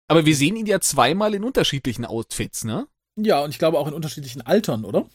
Aber 0.09 0.25
wir 0.25 0.37
sehen 0.37 0.57
ihn 0.57 0.67
ja 0.67 0.81
zweimal 0.81 1.35
in 1.35 1.45
unterschiedlichen 1.45 2.05
Outfits, 2.05 2.65
ne? 2.65 2.87
Ja, 3.19 3.43
und 3.43 3.51
ich 3.51 3.59
glaube 3.59 3.79
auch 3.79 3.89
in 3.89 3.95
unterschiedlichen 3.95 4.43
Altern, 4.43 4.85
oder? 4.85 5.09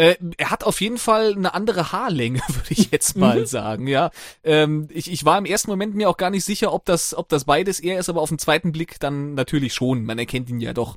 Äh, 0.00 0.16
er 0.38 0.50
hat 0.50 0.64
auf 0.64 0.80
jeden 0.80 0.96
Fall 0.96 1.34
eine 1.34 1.52
andere 1.52 1.92
Haarlänge, 1.92 2.40
würde 2.48 2.70
ich 2.70 2.90
jetzt 2.90 3.18
mal 3.18 3.40
mhm. 3.40 3.46
sagen, 3.46 3.86
ja. 3.86 4.10
Ähm, 4.42 4.88
ich, 4.90 5.12
ich 5.12 5.26
war 5.26 5.36
im 5.36 5.44
ersten 5.44 5.70
Moment 5.70 5.94
mir 5.94 6.08
auch 6.08 6.16
gar 6.16 6.30
nicht 6.30 6.46
sicher, 6.46 6.72
ob 6.72 6.86
das, 6.86 7.12
ob 7.12 7.28
das 7.28 7.44
beides 7.44 7.80
er 7.80 7.98
ist, 7.98 8.08
aber 8.08 8.22
auf 8.22 8.30
den 8.30 8.38
zweiten 8.38 8.72
Blick 8.72 8.98
dann 8.98 9.34
natürlich 9.34 9.74
schon. 9.74 10.06
Man 10.06 10.18
erkennt 10.18 10.48
ihn 10.48 10.62
ja 10.62 10.72
doch. 10.72 10.96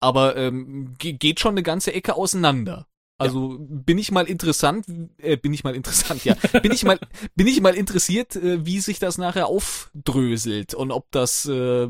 Aber 0.00 0.36
ähm, 0.36 0.96
geht 0.98 1.38
schon 1.38 1.52
eine 1.52 1.62
ganze 1.62 1.92
Ecke 1.94 2.16
auseinander. 2.16 2.88
Also 3.22 3.52
ja. 3.52 3.58
bin 3.60 3.98
ich 3.98 4.12
mal 4.12 4.26
interessant, 4.26 4.86
äh, 5.18 5.36
bin 5.36 5.54
ich 5.54 5.64
mal 5.64 5.74
interessant, 5.74 6.24
ja. 6.24 6.34
Bin 6.62 6.72
ich 6.72 6.84
mal, 6.84 6.98
bin 7.34 7.46
ich 7.46 7.60
mal 7.60 7.74
interessiert, 7.74 8.36
äh, 8.36 8.64
wie 8.66 8.80
sich 8.80 8.98
das 8.98 9.18
nachher 9.18 9.46
aufdröselt 9.46 10.74
und 10.74 10.90
ob 10.90 11.10
das 11.10 11.46
äh, 11.46 11.88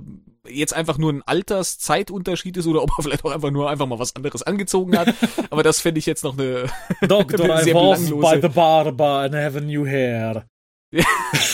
jetzt 0.48 0.74
einfach 0.74 0.98
nur 0.98 1.12
ein 1.12 1.22
Alterszeitunterschied 1.22 2.56
ist 2.56 2.66
oder 2.66 2.82
ob 2.82 2.90
er 2.96 3.02
vielleicht 3.02 3.24
auch 3.24 3.32
einfach 3.32 3.50
nur 3.50 3.70
einfach 3.70 3.86
mal 3.86 3.98
was 3.98 4.16
anderes 4.16 4.42
angezogen 4.42 4.96
hat. 4.98 5.14
Aber 5.50 5.62
das 5.62 5.80
fände 5.80 5.98
ich 5.98 6.06
jetzt 6.06 6.24
noch 6.24 6.38
eine. 6.38 6.66
Doctor, 7.06 7.54
eine 7.54 7.70
I 7.70 7.74
was 7.74 8.10
by 8.10 8.40
the 8.40 8.48
barber 8.48 9.20
and 9.20 9.34
have 9.34 9.56
a 9.56 9.60
new 9.60 9.86
hair. 9.86 10.46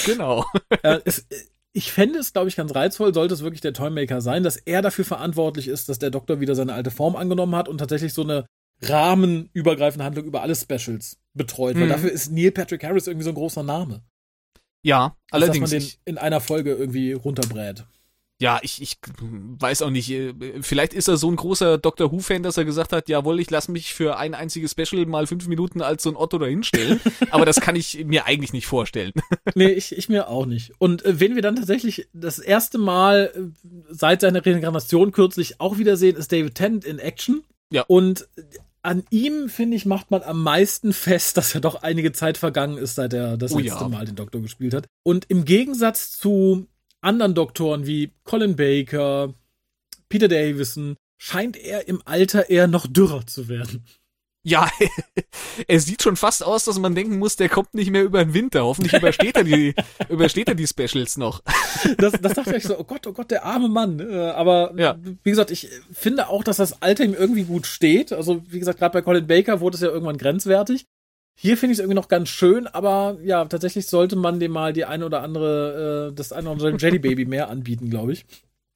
Genau. 0.05 0.45
äh, 0.83 1.01
es, 1.05 1.27
ich 1.73 1.93
fände 1.93 2.19
es, 2.19 2.33
glaube 2.33 2.49
ich, 2.49 2.57
ganz 2.57 2.75
reizvoll, 2.75 3.15
sollte 3.15 3.35
es 3.35 3.43
wirklich 3.43 3.61
der 3.61 3.73
Toymaker 3.73 4.21
sein, 4.21 4.43
dass 4.43 4.57
er 4.57 4.83
dafür 4.83 5.05
verantwortlich 5.05 5.69
ist, 5.69 5.89
dass 5.89 5.99
der 5.99 6.11
Doktor 6.11 6.41
wieder 6.41 6.55
seine 6.55 6.75
alte 6.75 6.91
Form 6.91 7.15
angenommen 7.15 7.55
hat 7.55 7.69
und 7.69 7.79
tatsächlich 7.79 8.13
so 8.15 8.23
eine 8.23 8.47
rahmenübergreifende 8.83 10.05
Handlung 10.05 10.27
über 10.27 10.43
alle 10.43 10.55
Specials 10.55 11.19
betreut. 11.35 11.77
Mhm. 11.77 11.83
Weil 11.83 11.89
dafür 11.89 12.11
ist 12.11 12.31
Neil 12.31 12.53
Patrick 12.53 12.85
Harris 12.85 13.07
irgendwie 13.07 13.25
so 13.25 13.31
ein 13.31 13.35
großer 13.35 13.63
Name. 13.63 14.03
Ja, 14.83 15.17
allerdings. 15.31 15.71
Dass 15.71 15.81
man 15.81 15.89
den 15.89 15.99
in 16.05 16.19
einer 16.19 16.41
Folge 16.41 16.73
irgendwie 16.73 17.13
runterbrät. 17.13 17.85
Ja, 18.41 18.61
ich, 18.63 18.81
ich 18.81 18.99
weiß 19.21 19.83
auch 19.83 19.91
nicht. 19.91 20.09
Äh, 20.11 20.33
vielleicht 20.61 20.95
ist 20.95 21.09
er 21.09 21.17
so 21.17 21.29
ein 21.29 21.35
großer 21.35 21.77
Doctor 21.77 22.13
Who-Fan, 22.13 22.45
dass 22.45 22.57
er 22.57 22.65
gesagt 22.65 22.93
hat, 22.93 23.09
jawohl, 23.09 23.41
ich 23.41 23.51
lasse 23.51 23.73
mich 23.73 23.93
für 23.93 24.17
ein 24.17 24.33
einziges 24.35 24.71
Special 24.71 25.05
mal 25.07 25.27
fünf 25.27 25.49
Minuten 25.49 25.83
als 25.83 26.05
so 26.05 26.11
ein 26.11 26.17
Otto 26.17 26.39
dahinstellen. 26.39 27.01
Aber 27.31 27.45
das 27.45 27.61
kann 27.61 27.75
ich 27.75 28.05
mir 28.05 28.27
eigentlich 28.27 28.53
nicht 28.53 28.69
vorstellen. 28.69 29.13
nee, 29.57 29.71
ich, 29.71 29.97
ich 29.97 30.09
mir 30.09 30.29
auch 30.29 30.47
nicht. 30.47 30.73
Und 30.79 31.05
äh, 31.05 31.19
wenn 31.19 31.35
wir 31.35 31.43
dann 31.43 31.57
tatsächlich 31.57 32.09
das 32.13 32.39
erste 32.39 32.79
Mal 32.79 33.33
äh, 33.35 33.69
seit 33.91 34.21
seiner 34.21 34.47
Reinkarnation 34.47 35.11
kürzlich 35.11 35.61
auch 35.61 35.79
wiedersehen, 35.79 36.15
ist 36.15 36.31
David 36.31 36.55
Tennant 36.55 36.85
in 36.85 37.01
Action. 37.01 37.43
Ja. 37.73 37.83
Und 37.89 38.29
an 38.83 39.05
ihm, 39.11 39.49
finde 39.49 39.77
ich, 39.77 39.87
macht 39.87 40.11
man 40.11 40.23
am 40.23 40.43
meisten 40.43 40.93
fest, 40.93 41.37
dass 41.37 41.55
er 41.55 41.61
doch 41.61 41.83
einige 41.83 42.13
Zeit 42.13 42.39
vergangen 42.39 42.79
ist, 42.79 42.95
seit 42.95 43.13
er 43.13 43.37
das 43.37 43.53
oh, 43.53 43.59
letzte 43.59 43.81
ja. 43.85 43.89
Mal 43.89 44.07
den 44.07 44.17
Doktor 44.17 44.41
gespielt 44.41 44.75
hat. 44.75 44.87
Und 45.03 45.27
im 45.29 45.45
Gegensatz 45.45 46.17
zu 46.17 46.67
anderen 47.01 47.35
Doktoren 47.35 47.87
wie 47.87 48.13
Colin 48.25 48.57
Baker, 48.57 49.35
Peter 50.09 50.29
Davison, 50.29 50.97
scheint 51.19 51.57
er 51.57 51.89
im 51.89 52.01
Alter 52.05 52.49
eher 52.51 52.69
noch 52.69 52.87
dürrer 52.87 53.27
zu 53.27 53.49
werden. 53.49 53.85
Ja, 54.49 54.67
er 55.69 55.81
sieht 55.81 56.03
schon 56.03 56.17
fast 56.17 56.43
aus, 56.43 56.65
dass 56.65 56.79
man 56.79 56.95
denken 56.95 57.19
muss, 57.19 57.37
der 57.37 57.51
kommt 57.51 57.75
nicht 57.75 57.91
mehr 57.91 58.03
über 58.03 58.25
den 58.25 58.33
Winter. 58.33 58.65
Hoffentlich 58.65 58.95
übersteht 58.95 59.37
er 59.37 59.45
die, 59.45 59.75
übersteht 60.09 60.49
er 60.49 60.55
die 60.55 60.67
Specials 60.67 61.17
noch. 61.17 61.43
Das, 61.97 62.13
das 62.21 62.35
dachte 62.35 62.57
ich 62.57 62.65
so, 62.65 62.79
oh 62.79 62.85
Gott, 62.85 63.07
oh 63.07 63.13
Gott, 63.13 63.31
der 63.31 63.45
arme 63.45 63.69
Mann. 63.69 64.01
Äh, 64.01 64.31
aber 64.31 64.73
ja. 64.77 64.97
wie 65.23 65.31
gesagt, 65.31 65.51
ich 65.51 65.69
finde 65.93 66.29
auch, 66.29 66.43
dass 66.43 66.57
das 66.57 66.83
Alter 66.83 67.05
ihm 67.05 67.15
irgendwie 67.15 67.45
gut 67.45 67.67
steht. 67.67 68.13
Also 68.13 68.43
wie 68.49 68.59
gesagt, 68.59 68.79
gerade 68.79 68.93
bei 68.93 69.03
Colin 69.03 69.27
Baker 69.27 69.61
wurde 69.61 69.77
es 69.77 69.81
ja 69.81 69.89
irgendwann 69.89 70.19
grenzwertig. 70.19 70.87
Hier 71.41 71.57
finde 71.57 71.73
ich 71.73 71.79
es 71.79 71.81
irgendwie 71.81 71.95
noch 71.95 72.09
ganz 72.09 72.31
schön, 72.31 72.67
aber 72.67 73.19
ja, 73.23 73.45
tatsächlich 73.45 73.87
sollte 73.87 74.17
man 74.17 74.41
dem 74.41 74.51
mal 74.51 74.73
die 74.73 74.87
eine 74.87 75.07
oder 75.07 75.23
andere, 75.23 76.09
äh, 76.11 76.15
das 76.15 76.33
eine 76.33 76.51
oder 76.51 76.65
andere 76.65 76.81
Jelly 76.81 76.99
Baby 76.99 77.27
mehr 77.27 77.49
anbieten, 77.49 77.91
glaube 77.91 78.13
ich. 78.13 78.25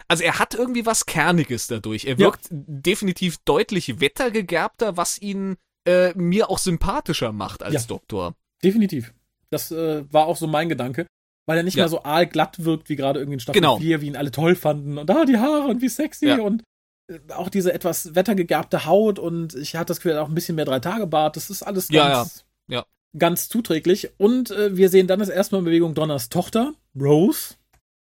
Also 0.09 0.25
er 0.25 0.39
hat 0.39 0.55
irgendwie 0.55 0.87
was 0.87 1.07
Kerniges 1.07 1.67
dadurch. 1.67 2.05
Er 2.05 2.19
wirkt 2.19 2.51
ja. 2.51 2.57
definitiv 2.67 3.39
deutlich 3.45 4.01
wettergegerbter, 4.01 4.97
was 4.97 5.21
ihn 5.21 5.57
äh, 5.87 6.13
mir 6.15 6.51
auch 6.51 6.59
sympathischer 6.59 7.33
macht 7.33 7.63
als 7.63 7.75
ja. 7.75 7.81
Doktor. 7.87 8.35
Definitiv. 8.63 9.13
Das 9.51 9.71
äh, 9.71 10.05
war 10.13 10.27
auch 10.27 10.37
so 10.37 10.47
mein 10.47 10.69
Gedanke. 10.69 11.07
Weil 11.47 11.57
er 11.57 11.65
nicht 11.65 11.77
ja. 11.77 11.83
mehr 11.83 11.89
so 11.89 12.05
aalglatt 12.05 12.65
wirkt, 12.65 12.89
wie 12.89 12.97
gerade 12.97 13.19
irgendwie 13.19 13.35
in 13.35 13.41
Staffel 13.41 13.61
genau. 13.61 13.79
4, 13.79 14.01
wie 14.01 14.07
ihn 14.07 14.17
alle 14.17 14.31
toll 14.31 14.55
fanden. 14.55 14.97
Und 14.97 15.11
da 15.11 15.23
ah, 15.23 15.25
die 15.25 15.39
Haare 15.39 15.67
und 15.67 15.83
wie 15.83 15.89
sexy 15.89 16.29
ja. 16.29 16.41
und 16.41 16.63
äh, 17.09 17.19
auch 17.33 17.49
diese 17.49 17.73
etwas 17.73 18.15
wettergegerbte 18.15 18.87
Haut 18.87 19.19
und 19.19 19.55
ich 19.55 19.75
hatte 19.75 19.87
das 19.87 19.99
Gefühl, 19.99 20.19
auch 20.19 20.29
ein 20.29 20.35
bisschen 20.35 20.55
mehr 20.55 20.65
Drei-Tage-Bart. 20.65 21.37
Das 21.37 21.51
ist 21.51 21.65
alles 21.65 21.89
ganz, 21.89 22.45
ja, 22.69 22.85
ganz 23.19 23.49
zuträglich. 23.49 24.11
Und 24.19 24.53
äh, 24.53 24.77
wir 24.77 24.89
sehen 24.89 25.09
dann 25.09 25.19
das 25.19 25.29
erste 25.29 25.55
Mal 25.55 25.61
in 25.61 25.65
Bewegung 25.65 25.95
Donners 25.95 26.29
Tochter, 26.29 26.75
Rose. 26.99 27.55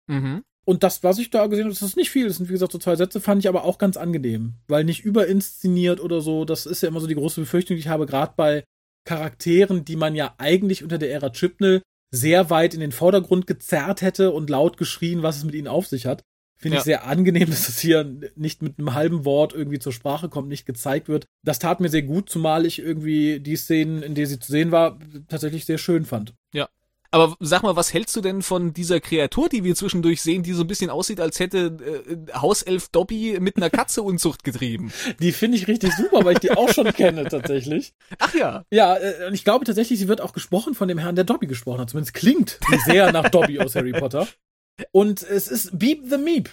Mhm. 0.06 0.44
Und 0.64 0.82
das, 0.82 1.02
was 1.02 1.18
ich 1.18 1.30
da 1.30 1.46
gesehen 1.46 1.64
habe, 1.64 1.74
das 1.74 1.82
ist 1.82 1.96
nicht 1.96 2.10
viel. 2.10 2.26
Das 2.26 2.36
sind, 2.38 2.48
wie 2.48 2.52
gesagt, 2.52 2.72
so 2.72 2.78
zwei 2.78 2.96
Sätze, 2.96 3.20
fand 3.20 3.42
ich 3.42 3.48
aber 3.48 3.64
auch 3.64 3.78
ganz 3.78 3.96
angenehm. 3.96 4.54
Weil 4.66 4.84
nicht 4.84 5.04
überinszeniert 5.04 6.00
oder 6.00 6.20
so. 6.20 6.44
Das 6.44 6.64
ist 6.66 6.82
ja 6.82 6.88
immer 6.88 7.00
so 7.00 7.06
die 7.06 7.14
große 7.14 7.40
Befürchtung, 7.40 7.76
die 7.76 7.80
ich 7.80 7.88
habe, 7.88 8.06
gerade 8.06 8.32
bei 8.36 8.64
Charakteren, 9.06 9.84
die 9.84 9.96
man 9.96 10.14
ja 10.14 10.34
eigentlich 10.38 10.82
unter 10.82 10.98
der 10.98 11.12
Ära 11.12 11.30
Chipnell 11.30 11.82
sehr 12.10 12.48
weit 12.48 12.74
in 12.74 12.80
den 12.80 12.92
Vordergrund 12.92 13.46
gezerrt 13.46 14.00
hätte 14.02 14.30
und 14.30 14.48
laut 14.48 14.76
geschrien, 14.76 15.22
was 15.22 15.36
es 15.36 15.44
mit 15.44 15.54
ihnen 15.54 15.68
auf 15.68 15.86
sich 15.86 16.06
hat. 16.06 16.22
Finde 16.56 16.76
Ja. 16.76 16.80
ich 16.80 16.84
sehr 16.84 17.06
angenehm, 17.06 17.50
dass 17.50 17.68
es 17.68 17.78
hier 17.80 18.04
nicht 18.36 18.62
mit 18.62 18.78
einem 18.78 18.94
halben 18.94 19.24
Wort 19.26 19.52
irgendwie 19.52 19.80
zur 19.80 19.92
Sprache 19.92 20.28
kommt, 20.30 20.48
nicht 20.48 20.64
gezeigt 20.64 21.08
wird. 21.08 21.26
Das 21.44 21.58
tat 21.58 21.80
mir 21.80 21.88
sehr 21.90 22.02
gut, 22.04 22.30
zumal 22.30 22.64
ich 22.64 22.78
irgendwie 22.78 23.40
die 23.40 23.56
Szenen, 23.56 24.02
in 24.02 24.14
denen 24.14 24.28
sie 24.28 24.38
zu 24.38 24.50
sehen 24.50 24.70
war, 24.70 24.98
tatsächlich 25.28 25.64
sehr 25.66 25.78
schön 25.78 26.06
fand. 26.06 26.32
Aber 27.14 27.36
sag 27.38 27.62
mal, 27.62 27.76
was 27.76 27.94
hältst 27.94 28.16
du 28.16 28.20
denn 28.20 28.42
von 28.42 28.72
dieser 28.74 28.98
Kreatur, 28.98 29.48
die 29.48 29.62
wir 29.62 29.76
zwischendurch 29.76 30.20
sehen, 30.20 30.42
die 30.42 30.52
so 30.52 30.62
ein 30.62 30.66
bisschen 30.66 30.90
aussieht, 30.90 31.20
als 31.20 31.38
hätte 31.38 31.76
äh, 32.08 32.32
Hauself 32.40 32.88
Dobby 32.88 33.38
mit 33.40 33.56
einer 33.56 33.70
Katze 33.70 34.02
Unzucht 34.02 34.42
getrieben? 34.42 34.92
Die 35.20 35.30
finde 35.30 35.56
ich 35.56 35.68
richtig 35.68 35.92
super, 35.94 36.24
weil 36.24 36.32
ich 36.32 36.40
die 36.40 36.50
auch 36.50 36.68
schon 36.70 36.92
kenne 36.92 37.24
tatsächlich. 37.28 37.94
Ach 38.18 38.34
ja. 38.34 38.64
Ja, 38.72 38.96
äh, 38.96 39.28
und 39.28 39.34
ich 39.34 39.44
glaube 39.44 39.64
tatsächlich, 39.64 40.00
sie 40.00 40.08
wird 40.08 40.20
auch 40.20 40.32
gesprochen 40.32 40.74
von 40.74 40.88
dem 40.88 40.98
Herrn, 40.98 41.14
der 41.14 41.24
Dobby 41.24 41.46
gesprochen 41.46 41.80
hat. 41.82 41.90
Zumindest 41.90 42.14
klingt 42.14 42.58
sie 42.68 42.78
sehr 42.84 43.12
nach 43.12 43.28
Dobby 43.28 43.60
aus 43.60 43.76
Harry 43.76 43.92
Potter. 43.92 44.26
Und 44.90 45.22
es 45.22 45.46
ist 45.46 45.78
Beep 45.78 46.02
the 46.10 46.18
Meep. 46.18 46.50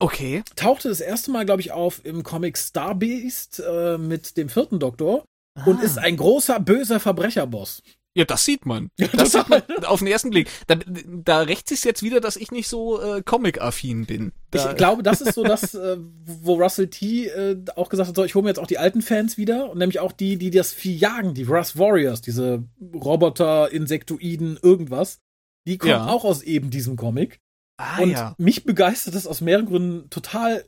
Okay. 0.00 0.42
Tauchte 0.56 0.88
das 0.88 0.98
erste 1.00 1.30
Mal, 1.30 1.44
glaube 1.46 1.60
ich, 1.60 1.70
auf 1.70 2.04
im 2.04 2.24
Comic 2.24 2.56
Star 2.58 2.96
Beast 2.96 3.62
äh, 3.64 3.98
mit 3.98 4.36
dem 4.36 4.48
vierten 4.48 4.80
Doktor 4.80 5.24
und 5.64 5.78
Ah. 5.78 5.84
ist 5.84 5.96
ein 5.98 6.16
großer, 6.16 6.58
böser 6.58 6.98
Verbrecherboss. 6.98 7.82
Ja, 8.14 8.24
das 8.26 8.44
sieht 8.44 8.66
man. 8.66 8.90
Das 9.14 9.32
sieht 9.32 9.48
man 9.48 9.62
auf 9.86 10.00
den 10.00 10.08
ersten 10.08 10.30
Blick. 10.30 10.48
Da, 10.66 10.76
da 11.06 11.40
rächt 11.40 11.68
sich 11.68 11.82
jetzt 11.84 12.02
wieder, 12.02 12.20
dass 12.20 12.36
ich 12.36 12.50
nicht 12.50 12.68
so 12.68 13.00
äh, 13.00 13.22
Comic-affin 13.22 14.04
bin. 14.06 14.32
Da, 14.50 14.70
Ich 14.70 14.76
glaube, 14.76 15.02
das 15.02 15.20
ist 15.22 15.34
so 15.34 15.42
das, 15.44 15.74
äh, 15.74 15.96
wo 16.24 16.54
Russell 16.54 16.88
T. 16.88 17.26
Äh, 17.28 17.56
auch 17.74 17.88
gesagt 17.88 18.08
hat, 18.08 18.16
so, 18.16 18.24
ich 18.24 18.34
hole 18.34 18.42
mir 18.42 18.50
jetzt 18.50 18.58
auch 18.58 18.66
die 18.66 18.76
alten 18.78 19.00
Fans 19.00 19.38
wieder 19.38 19.70
und 19.70 19.78
nämlich 19.78 19.98
auch 20.00 20.12
die, 20.12 20.36
die 20.36 20.50
das 20.50 20.72
Vieh 20.74 20.94
jagen, 20.94 21.32
die 21.32 21.44
Russ 21.44 21.78
Warriors, 21.78 22.20
diese 22.20 22.64
Roboter, 22.94 23.70
Insektoiden, 23.72 24.58
irgendwas. 24.62 25.20
Die 25.66 25.78
kommen 25.78 25.92
Ja. 25.92 26.06
auch 26.08 26.24
aus 26.24 26.42
eben 26.42 26.68
diesem 26.70 26.96
Comic. 26.96 27.40
ah, 27.78 27.98
und 28.02 28.10
ja. 28.10 28.34
mich 28.36 28.64
begeistert 28.64 29.14
das 29.14 29.26
aus 29.26 29.40
mehreren 29.40 29.66
Gründen 29.66 30.10
total, 30.10 30.64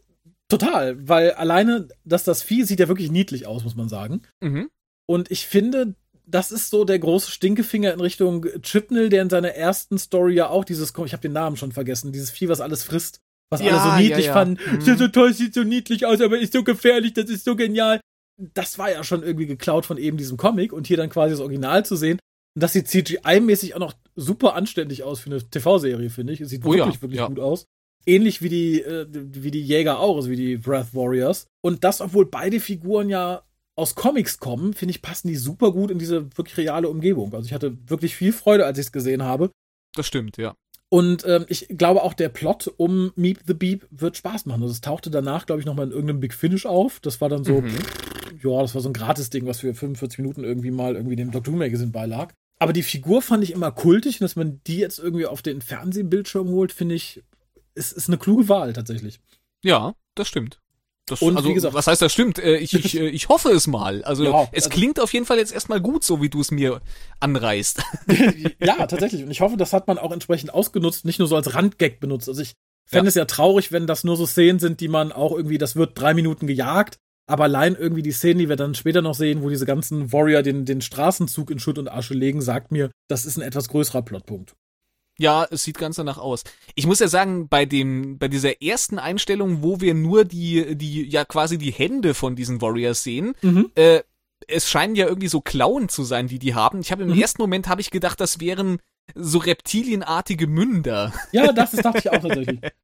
total, 0.49 1.07
weil 1.09 1.33
alleine, 1.33 1.89
dass 2.05 2.25
das 2.25 2.43
Vieh 2.43 2.65
sieht 2.65 2.81
ja 2.81 2.89
wirklich 2.89 3.11
niedlich 3.11 3.47
aus, 3.47 3.65
muss 3.65 3.77
man 3.77 3.89
sagen. 3.91 4.23
Mhm. 4.41 4.71
Und 5.07 5.31
ich 5.31 5.47
finde, 5.47 5.95
das 6.27 6.51
ist 6.51 6.71
so 6.71 6.85
der 6.85 6.99
große 6.99 7.31
Stinkefinger 7.31 7.93
in 7.93 8.01
Richtung 8.01 8.47
Chipnell, 8.63 9.09
der 9.09 9.23
in 9.23 9.31
seiner 9.31 9.51
ersten 9.51 9.99
Story 9.99 10.35
ja 10.35 10.49
auch 10.49 10.65
dieses, 10.65 10.93
ich 11.05 11.13
habe 11.13 11.23
den 11.23 11.33
Namen 11.33 11.57
schon 11.57 11.73
vergessen, 11.73 12.13
dieses 12.13 12.31
Vieh, 12.31 12.49
was 12.49 12.61
alles 12.61 12.83
frisst, 12.83 13.21
was 13.51 13.61
Ja, 13.61 13.77
alle 13.77 13.91
so 13.93 14.03
niedlich 14.03 14.27
ja, 14.27 14.33
ja. 14.33 14.33
fanden. 14.33 14.59
Mhm. 14.77 14.81
Sieht 14.81 14.99
so 14.99 15.09
toll, 15.09 15.35
sieht 15.35 15.55
so 15.55 15.63
niedlich 15.63 16.07
aus, 16.07 16.21
aber 16.21 16.39
ist 16.39 16.53
so 16.53 16.65
gefährlich, 16.65 17.13
das 17.13 17.29
ist 17.31 17.45
so 17.45 17.57
genial. 17.57 18.01
Das 18.37 18.79
war 18.79 18.91
ja 18.91 19.05
schon 19.05 19.23
irgendwie 19.23 19.47
geklaut 19.47 19.87
von 19.87 19.99
eben 19.99 20.17
diesem 20.17 20.37
Comic 20.37 20.73
und 20.73 20.87
hier 20.87 20.97
dann 20.97 21.11
quasi 21.11 21.33
das 21.33 21.41
Original 21.41 21.85
zu 21.85 21.97
sehen. 21.97 22.19
Und 22.55 22.63
das 22.63 22.73
sieht 22.73 22.89
CGI-mäßig 22.89 23.75
auch 23.75 23.81
noch 23.81 23.95
super 24.17 24.55
anständig 24.55 25.03
aus 25.03 25.21
für 25.21 25.31
eine 25.31 25.43
TV-Serie, 25.43 26.11
finde 26.11 26.33
ich. 26.33 26.41
Es 26.41 26.51
sieht 26.51 26.65
Oh 26.65 26.73
wirklich, 26.73 27.03
wirklich 27.03 27.21
gut 27.21 27.41
aus. 27.41 27.67
Ähnlich 28.07 28.43
wie 28.43 28.49
die, 28.49 28.83
äh, 28.83 29.07
wie 29.11 29.51
die 29.51 29.63
Jäger 29.63 29.99
auch, 29.99 30.17
also 30.17 30.31
wie 30.31 30.37
die 30.37 30.57
Breath 30.57 30.95
Warriors. 30.95 31.47
Und 31.63 31.85
das, 31.85 32.01
obwohl 32.01 32.27
beide 32.27 32.61
Figuren 32.61 33.09
ja 33.09 33.43
aus 33.77 33.95
Comics 33.95 34.39
kommen, 34.39 34.73
finde 34.75 34.91
ich, 34.91 35.03
passen 35.03 35.29
die 35.29 35.37
super 35.37 35.73
gut 35.73 35.91
in 35.91 35.99
diese 35.99 36.27
wirklich 36.37 36.57
reale 36.57 36.89
Umgebung. 36.89 37.35
Also 37.35 37.47
ich 37.47 37.53
hatte 37.53 37.77
wirklich 37.89 38.15
viel 38.15 38.33
Freude, 38.33 38.67
als 38.67 38.79
ich 38.79 38.87
es 38.87 38.93
gesehen 38.93 39.23
habe. 39.23 39.51
Das 39.95 40.07
stimmt, 40.07 40.37
ja. 40.37 40.55
Und 40.91 41.25
ähm, 41.27 41.45
ich 41.49 41.67
glaube 41.69 42.03
auch 42.03 42.15
der 42.15 42.29
Plot 42.29 42.73
um 42.77 43.13
Meep 43.17 43.41
the 43.47 43.55
Beep 43.55 43.87
wird 43.91 44.17
Spaß 44.17 44.47
machen. 44.47 44.63
Also 44.63 44.73
es 44.73 44.81
tauchte 44.81 45.11
danach, 45.11 45.47
glaube 45.47 45.61
ich, 45.61 45.67
nochmal 45.67 45.87
in 45.87 45.93
irgendeinem 45.93 46.21
Big 46.21 46.35
Finish 46.35 46.67
auf. 46.67 47.01
Das 47.01 47.21
war 47.21 47.29
dann 47.29 47.43
so, 47.43 47.63
Mhm. 47.63 47.77
ja, 48.43 48.63
das 48.63 48.75
war 48.75 48.81
so 48.83 48.89
ein 48.91 48.93
Gratis-Ding, 48.93 49.45
was 49.47 49.61
für 49.61 49.75
45 49.75 50.19
Minuten 50.21 50.45
irgendwie 50.45 50.71
mal 50.71 50.95
irgendwie 50.95 51.17
dem 51.17 51.33
Doctor 51.33 51.53
Who 51.53 51.59
Magazine 51.59 51.91
beilag. 51.91 52.33
Aber 52.61 52.73
die 52.73 52.85
Figur 52.85 53.23
fand 53.23 53.43
ich 53.43 53.53
immer 53.53 53.73
kultig 53.73 54.21
und 54.21 54.25
dass 54.25 54.37
man 54.37 54.61
die 54.69 54.77
jetzt 54.77 55.01
irgendwie 55.01 55.27
auf 55.27 55.43
den 55.43 55.61
Fernsehbildschirm 55.63 56.49
holt, 56.49 56.73
finde 56.73 56.95
ich, 56.95 57.23
ist, 57.75 57.93
ist 57.93 58.09
eine 58.09 58.19
kluge 58.19 58.49
Wahl 58.49 58.73
tatsächlich. 58.73 59.19
Ja, 59.65 59.95
das 60.15 60.29
stimmt. 60.29 60.61
Das, 61.07 61.21
Und 61.21 61.37
also, 61.37 61.49
wie 61.51 61.55
gesagt- 61.55 61.75
was 61.75 61.87
heißt 61.87 62.01
das 62.01 62.13
stimmt? 62.13 62.39
Äh, 62.39 62.57
ich, 62.57 62.73
ich, 62.73 62.97
äh, 62.99 63.09
ich 63.09 63.29
hoffe 63.29 63.51
es 63.51 63.67
mal. 63.67 64.03
Also 64.05 64.25
Ja, 64.25 64.49
es 64.53 64.65
also- 64.65 64.71
klingt 64.71 64.99
auf 65.01 65.13
jeden 65.13 65.27
Fall 65.27 65.37
jetzt 65.39 65.53
erstmal 65.53 65.81
gut, 65.81 66.03
so 66.03 66.23
wie 66.23 66.31
du 66.31 66.41
es 66.41 66.51
mir 66.51 66.81
anreißt. 67.21 67.83
ja, 68.61 68.87
tatsächlich. 68.87 69.23
Und 69.23 69.31
ich 69.31 69.41
hoffe, 69.41 69.57
das 69.57 69.73
hat 69.73 69.87
man 69.87 69.99
auch 69.99 70.13
entsprechend 70.13 70.53
ausgenutzt, 70.55 71.05
nicht 71.05 71.19
nur 71.19 71.29
so 71.29 71.37
als 71.37 71.55
Randgag 71.55 72.01
benutzt. 72.01 72.29
Also 72.29 72.41
ich 72.41 72.55
fände 72.89 73.07
Ja. 73.07 73.09
es 73.11 73.15
ja 73.17 73.25
traurig, 73.27 73.71
wenn 73.73 73.87
das 73.87 74.05
nur 74.05 74.17
so 74.17 74.27
Szenen 74.27 74.59
sind, 74.59 74.81
die 74.81 74.89
man 74.89 75.13
auch 75.13 75.33
irgendwie, 75.33 75.59
das 75.59 75.77
wird 75.77 75.99
drei 75.99 76.15
Minuten 76.15 76.47
gejagt, 76.47 76.97
aber 77.27 77.45
allein 77.45 77.75
irgendwie 77.77 78.03
die 78.03 78.13
Szenen, 78.13 78.39
die 78.39 78.49
wir 78.49 78.57
dann 78.57 78.75
später 78.75 79.03
noch 79.03 79.15
sehen, 79.15 79.43
wo 79.43 79.49
diese 79.51 79.67
ganzen 79.67 80.13
Warrior 80.13 80.43
den, 80.43 80.65
den 80.65 80.81
Straßenzug 80.81 81.51
in 81.51 81.59
Schutt 81.59 81.79
und 81.79 81.89
Asche 81.91 82.15
legen, 82.15 82.41
sagt 82.43 82.73
mir, 82.73 82.91
das 83.09 83.25
ist 83.27 83.37
ein 83.37 83.43
etwas 83.43 83.69
größerer 83.69 84.03
Plotpunkt. 84.03 84.55
Ja, 85.19 85.47
es 85.51 85.63
sieht 85.65 85.79
ganz 85.79 85.97
danach 85.97 86.19
aus. 86.19 86.43
Ich 86.75 86.87
muss 86.87 86.99
ja 86.99 87.07
sagen, 87.09 87.49
bei 87.49 87.67
dem, 87.67 88.19
bei 88.19 88.27
dieser 88.29 88.61
ersten 88.63 88.99
Einstellung, 88.99 89.63
wo 89.63 89.81
wir 89.81 89.95
nur 89.95 90.25
die, 90.25 90.77
die, 90.77 91.09
ja 91.09 91.25
quasi 91.25 91.57
die 91.59 91.71
Hände 91.71 92.15
von 92.15 92.35
diesen 92.35 92.61
Warriors 92.61 93.03
sehen, 93.05 93.35
Mhm. 93.43 93.71
äh, 93.77 94.01
es 94.49 94.69
scheinen 94.69 94.95
ja 94.97 95.07
irgendwie 95.07 95.29
so 95.29 95.41
Klauen 95.41 95.89
zu 95.89 96.03
sein, 96.05 96.27
die 96.27 96.39
die 96.39 96.55
haben. 96.55 96.81
Ich 96.81 96.91
habe 96.93 97.05
im 97.05 97.11
Mhm. 97.11 97.21
ersten 97.21 97.41
Moment 97.41 97.69
habe 97.69 97.81
ich 97.81 97.91
gedacht, 97.91 98.21
das 98.21 98.41
wären 98.41 98.79
so 99.15 99.39
reptilienartige 99.39 100.47
Münder. 100.47 101.13
Ja, 101.33 101.53
das 101.53 101.75
ist, 101.75 101.85
dachte 101.85 101.99
ich 101.99 102.11
auch 102.11 102.19
tatsächlich. 102.21 102.61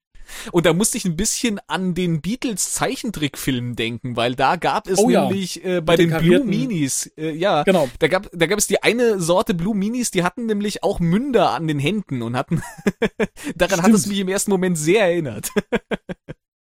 Und 0.53 0.67
da 0.67 0.73
musste 0.73 0.97
ich 0.99 1.05
ein 1.05 1.17
bisschen 1.17 1.61
an 1.67 1.95
den 1.95 2.21
Beatles 2.21 2.73
Zeichentrickfilm 2.75 3.77
denken, 3.77 4.17
weil 4.17 4.35
da 4.35 4.57
gab 4.57 4.89
es 4.89 4.99
Oh 4.99 5.11
ja. 5.11 5.23
nämlich 5.25 5.65
äh, 5.65 5.81
bei 5.81 5.97
den 5.97 6.11
den 6.11 6.19
Blue 6.21 6.45
Minis, 6.45 7.11
äh, 7.17 7.31
ja, 7.33 7.63
Genau. 7.65 7.89
da 7.99 8.09
gab, 8.09 8.29
da 8.33 8.47
gab 8.47 8.59
es 8.59 8.67
die 8.67 8.83
eine 8.83 9.21
Sorte 9.21 9.55
Blue 9.55 9.75
Minis, 9.75 10.11
die 10.11 10.23
hatten 10.23 10.47
nämlich 10.47 10.83
auch 10.83 11.01
Münder 11.01 11.51
an 11.51 11.67
den 11.69 11.79
Händen 11.79 12.23
und 12.23 12.37
hatten, 12.37 12.63
daran 13.57 13.79
hat 13.79 13.85
Stimmt. 13.87 13.95
es 13.99 14.07
mich 14.07 14.19
im 14.21 14.29
ersten 14.29 14.51
Moment 14.51 14.79
sehr 14.79 15.03
erinnert. 15.05 15.51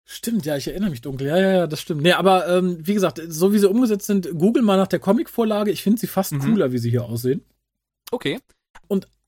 Stimmt, 0.07 0.45
ja, 0.45 0.55
ich 0.55 0.67
erinnere 0.67 0.91
mich 0.91 1.01
dunkel. 1.01 1.27
Ja, 1.27 1.37
ja, 1.37 1.51
ja, 1.51 1.67
das 1.67 1.81
stimmt. 1.81 2.03
Nee, 2.03 2.11
aber 2.13 2.47
ähm, 2.47 2.77
wie 2.79 2.93
gesagt, 2.93 3.19
so 3.27 3.53
wie 3.53 3.57
sie 3.59 3.67
umgesetzt 3.69 4.05
sind, 4.05 4.29
google 4.37 4.61
mal 4.61 4.77
nach 4.77 4.87
der 4.87 4.99
Comicvorlage. 4.99 5.71
Ich 5.71 5.81
finde 5.81 5.99
sie 5.99 6.05
fast 6.07 6.31
Mhm. 6.31 6.41
cooler, 6.41 6.71
wie 6.71 6.77
sie 6.77 6.91
hier 6.91 7.05
aussehen. 7.05 7.43
Okay. 8.11 8.39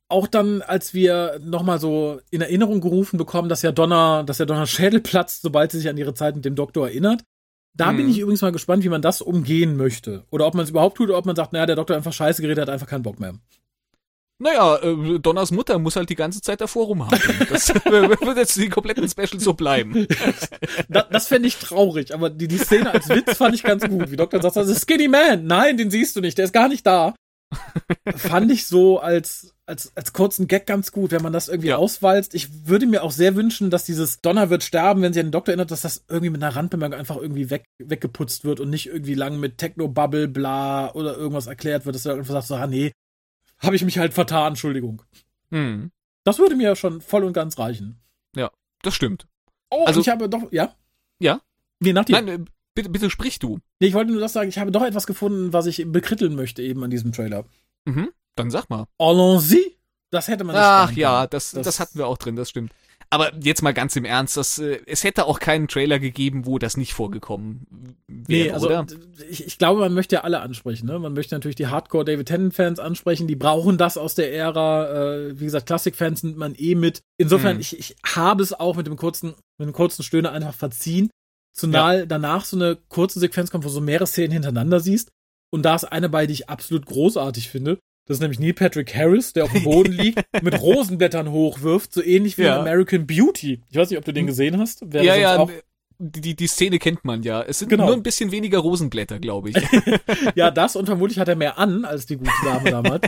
Auch 0.10 0.28
dann, 0.28 0.62
als 0.62 0.94
wir 0.94 1.40
nochmal 1.44 1.80
so 1.80 2.20
in 2.32 2.42
Erinnerung 2.42 2.80
gerufen 2.82 3.18
bekommen, 3.18 3.50
dass 3.50 3.62
ja 3.62 3.72
Donner, 3.72 4.24
dass 4.24 4.38
ja 4.38 4.46
Donner 4.46 4.68
Schädel 4.68 5.02
platzt, 5.02 5.42
sobald 5.42 5.72
sie 5.72 5.80
sich 5.80 5.90
an 5.90 5.98
ihre 5.98 6.14
Zeit 6.14 6.36
mit 6.36 6.46
dem 6.46 6.56
Doktor 6.56 6.88
erinnert. 6.88 7.24
Da 7.76 7.92
Mhm. 7.92 7.98
bin 7.98 8.10
ich 8.10 8.20
übrigens 8.20 8.42
mal 8.42 8.52
gespannt, 8.52 8.84
wie 8.84 8.90
man 8.90 9.02
das 9.02 9.22
umgehen 9.22 9.78
möchte. 9.78 10.24
Oder 10.32 10.48
ob 10.48 10.56
man 10.56 10.64
es 10.64 10.70
überhaupt 10.72 10.98
tut, 10.98 11.10
oder 11.10 11.18
ob 11.18 11.26
man 11.26 11.36
sagt, 11.36 11.54
naja, 11.54 11.66
der 11.66 11.76
Doktor 11.76 11.94
hat 11.96 12.00
einfach 12.00 12.14
scheiße 12.14 12.42
geredet, 12.42 12.62
hat 12.64 12.70
einfach 12.70 12.88
keinen 12.88 13.04
Bock 13.04 13.20
mehr. 13.20 13.36
Naja, 14.40 14.78
äh, 14.78 15.20
Donners 15.20 15.50
Mutter 15.52 15.80
muss 15.80 15.96
halt 15.96 16.10
die 16.12 16.16
ganze 16.16 16.42
Zeit 16.42 16.62
davor 16.62 16.86
rumhaken. 16.86 17.48
Das 17.50 17.70
wird 17.86 18.38
jetzt 18.38 18.56
die 18.56 18.70
kompletten 18.70 19.10
Specials 19.10 19.44
so 19.44 19.54
bleiben. 19.54 20.08
Da, 20.90 21.02
das 21.04 21.28
fände 21.28 21.48
ich 21.48 21.58
traurig, 21.58 22.14
aber 22.14 22.30
die, 22.30 22.48
die 22.48 22.58
Szene 22.60 22.92
als 22.92 23.10
Witz 23.10 23.38
fand 23.38 23.56
ich 23.56 23.64
ganz 23.64 23.86
gut. 23.88 24.10
Wie 24.12 24.16
Doktor 24.16 24.42
sagt, 24.42 24.56
das 24.56 24.68
ist 24.70 24.82
Skinny 24.84 25.08
Man. 25.08 25.46
Nein, 25.46 25.76
den 25.78 25.90
siehst 25.92 26.16
du 26.16 26.22
nicht, 26.22 26.38
der 26.38 26.46
ist 26.46 26.54
gar 26.54 26.70
nicht 26.70 26.86
da. 26.86 27.14
fand 28.16 28.52
ich 28.52 28.68
so 28.68 29.00
als, 29.00 29.54
als, 29.68 29.92
als 29.96 30.14
kurzen 30.14 30.48
Gag 30.48 30.66
ganz 30.66 30.92
gut, 30.92 31.12
wenn 31.12 31.22
man 31.22 31.34
das 31.34 31.50
irgendwie 31.50 31.70
Ja. 31.70 31.78
auswalzt. 31.78 32.34
Ich 32.34 32.68
würde 32.68 32.88
mir 32.88 33.04
auch 33.04 33.12
sehr 33.12 33.36
wünschen, 33.36 33.70
dass 33.70 33.84
dieses 33.84 34.22
Donner 34.22 34.50
wird 34.50 34.64
sterben, 34.64 35.02
wenn 35.02 35.14
sie 35.14 35.20
an 35.20 35.28
den 35.28 35.32
Doktor 35.34 35.52
erinnert, 35.52 35.72
dass 35.72 35.82
das 35.82 36.06
irgendwie 36.08 36.30
mit 36.32 36.42
einer 36.42 36.56
Randbemerkung 36.56 36.98
einfach 36.98 37.18
irgendwie 37.18 37.50
weg, 37.50 37.66
weggeputzt 37.78 38.46
wird 38.46 38.60
und 38.60 38.70
nicht 38.70 38.88
irgendwie 38.88 39.14
lang 39.14 39.40
mit 39.40 39.58
Techno-Bubble, 39.58 40.28
bla 40.30 40.92
oder 40.94 41.16
irgendwas 41.18 41.48
erklärt 41.48 41.86
wird, 41.86 41.96
dass 41.96 42.06
er 42.06 42.16
einfach 42.16 42.34
sagt, 42.34 42.48
so, 42.48 42.56
ah 42.56 42.66
nee, 42.68 42.92
habe 43.60 43.76
ich 43.76 43.84
mich 43.84 43.98
halt 44.00 44.14
vertan, 44.14 44.50
Entschuldigung. 44.54 45.02
Hm, 45.52 45.92
Das 46.24 46.40
würde 46.40 46.56
mir 46.56 46.76
schon 46.76 47.02
voll 47.02 47.24
und 47.24 47.34
ganz 47.34 47.58
reichen. 47.60 48.00
das 48.84 48.94
stimmt. 48.94 49.28
Oh, 49.70 49.80
Also- 49.80 49.88
also, 49.88 50.02
ich 50.02 50.10
habe 50.10 50.30
doch, 50.30 50.52
ja? 50.52 50.74
Ja? 51.20 51.42
Nee, 51.80 51.92
nach 51.94 52.06
dir. 52.06 52.14
Nein, 52.22 52.28
äh, 52.28 52.40
bitte, 52.76 52.90
bitte 52.90 53.10
sprich 53.10 53.40
du. 53.40 53.60
Nee, 53.80 53.88
ich 53.88 53.94
wollte 53.96 54.12
nur 54.12 54.22
das 54.22 54.34
sagen, 54.34 54.48
ich 54.50 54.60
habe 54.60 54.72
doch 54.72 54.84
etwas 54.84 55.08
gefunden, 55.08 55.52
was 55.52 55.66
ich 55.66 55.84
bekritteln 55.92 56.36
möchte 56.36 56.62
eben 56.62 56.84
an 56.84 56.90
diesem 56.92 57.12
Trailer. 57.12 57.44
Mhm, 57.86 58.10
dann 58.40 58.52
sag 58.52 58.70
mal. 58.70 58.86
Allons-y! 59.00 59.78
Das 60.12 60.28
hätte 60.30 60.44
man 60.46 60.56
nicht 60.56 60.64
Ach 60.66 60.92
ja, 60.94 61.28
das, 61.28 61.52
das, 61.52 61.66
Das- 61.66 61.80
hatten 61.80 61.98
wir 62.00 62.08
auch 62.08 62.18
drin, 62.18 62.36
das 62.36 62.50
stimmt. 62.50 62.72
Aber 63.10 63.34
jetzt 63.42 63.62
mal 63.62 63.74
ganz 63.74 63.96
im 63.96 64.04
Ernst, 64.04 64.36
das, 64.36 64.60
äh, 64.60 64.82
es 64.86 65.06
hätte 65.06 65.28
auch 65.28 65.40
keinen 65.40 65.70
Trailer 65.70 65.98
gegeben, 65.98 66.46
wo 66.46 66.60
das 66.60 66.76
nicht 66.76 66.94
vorgekommen 66.94 67.66
wäre, 68.08 68.44
Nee, 68.48 68.52
also 68.52 68.66
oder? 68.68 68.86
ich, 69.30 69.48
ich 69.48 69.58
glaube, 69.58 69.80
man 69.80 69.94
möchte 69.94 70.16
ja 70.16 70.24
alle 70.26 70.42
ansprechen. 70.42 70.88
Ne? 70.88 71.00
Man 71.00 71.14
möchte 71.14 71.34
natürlich 71.34 71.56
die 71.56 71.68
Hardcore 71.68 72.04
David 72.04 72.28
Tennant-Fans 72.28 72.80
ansprechen, 72.80 73.26
die 73.28 73.38
brauchen 73.38 73.78
das 73.78 73.98
aus 73.98 74.16
der 74.16 74.34
Ära. 74.34 74.90
Äh, 75.30 75.40
wie 75.40 75.46
gesagt, 75.46 75.68
Classic-Fans 75.68 76.24
nimmt 76.24 76.36
man 76.38 76.54
eh 76.58 76.76
mit. 76.76 77.00
Insofern, 77.18 77.54
Hm. 77.56 77.62
ich, 77.62 77.80
ich 77.80 77.96
habe 78.06 78.44
es 78.44 78.52
auch 78.52 78.76
mit 78.76 78.88
dem 78.88 78.98
kurzen, 78.98 79.36
mit 79.58 79.68
dem 79.68 79.74
kurzen 79.74 80.04
Stöhner 80.04 80.34
einfach 80.34 80.54
verziehen. 80.54 81.10
Zumal 81.54 82.08
danach 82.08 82.44
so 82.44 82.58
eine 82.58 82.76
kurze 82.90 83.20
Sequenz 83.22 83.52
kommt, 83.52 83.64
wo 83.64 83.70
du 83.70 83.74
so 83.74 83.82
mehrere 83.82 84.06
Szenen 84.08 84.34
hintereinander 84.34 84.82
siehst. 84.82 85.12
Und 85.50 85.64
da 85.64 85.76
ist 85.76 85.86
eine 85.86 86.10
bei, 86.10 86.28
die 86.28 86.34
ich 86.34 86.50
absolut 86.50 86.86
großartig 86.86 87.48
finde. 87.50 87.80
Das 88.08 88.18
ist 88.18 88.22
nämlich 88.22 88.40
Neil 88.40 88.54
Patrick 88.54 88.96
Harris, 88.96 89.34
der 89.34 89.44
auf 89.44 89.52
dem 89.52 89.64
Boden 89.64 89.92
liegt, 89.98 90.24
mit 90.42 90.60
Rosenblättern 90.62 91.30
hochwirft, 91.32 91.94
so 91.94 92.02
ähnlich 92.04 92.38
wie 92.38 92.44
Ja. 92.44 92.56
in 92.56 92.62
American 92.62 93.06
Beauty. 93.06 93.62
Ich 93.70 93.76
weiß 93.78 93.90
nicht, 93.90 94.00
ob 94.00 94.06
du 94.06 94.14
den 94.14 94.28
gesehen 94.28 94.58
hast. 94.58 94.82
Wer 94.86 95.04
ja, 95.04 95.16
ja, 95.16 95.38
auch- 95.38 95.52
die, 96.00 96.36
die, 96.36 96.48
Szene 96.48 96.78
kennt 96.78 97.04
man 97.06 97.24
ja. 97.24 97.42
Es 97.42 97.58
sind 97.58 97.70
Genau. 97.70 97.88
nur 97.88 97.96
ein 97.96 98.04
bisschen 98.04 98.32
weniger 98.32 98.60
Rosenblätter, 98.60 99.18
glaube 99.20 99.50
ich. 99.50 99.56
Ja, 100.36 100.52
das 100.52 100.76
und 100.76 100.86
vermutlich 100.86 101.18
hat 101.18 101.28
er 101.28 101.36
mehr 101.36 101.58
an 101.58 101.86
als 101.86 102.06
die 102.06 102.18
gute 102.18 102.30
Dame 102.46 102.70
damals. 102.70 103.08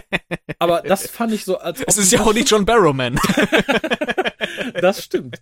Aber 0.58 0.82
das 0.82 1.08
fand 1.08 1.32
ich 1.34 1.46
so 1.46 1.60
als. 1.60 1.82
es 1.86 1.98
ist 1.98 2.12
ja 2.12 2.22
auch 2.22 2.34
nicht 2.34 2.50
John 2.50 2.66
Barrowman. 2.66 3.20
Das 4.82 5.04
stimmt. 5.04 5.42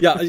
ja, 0.00 0.20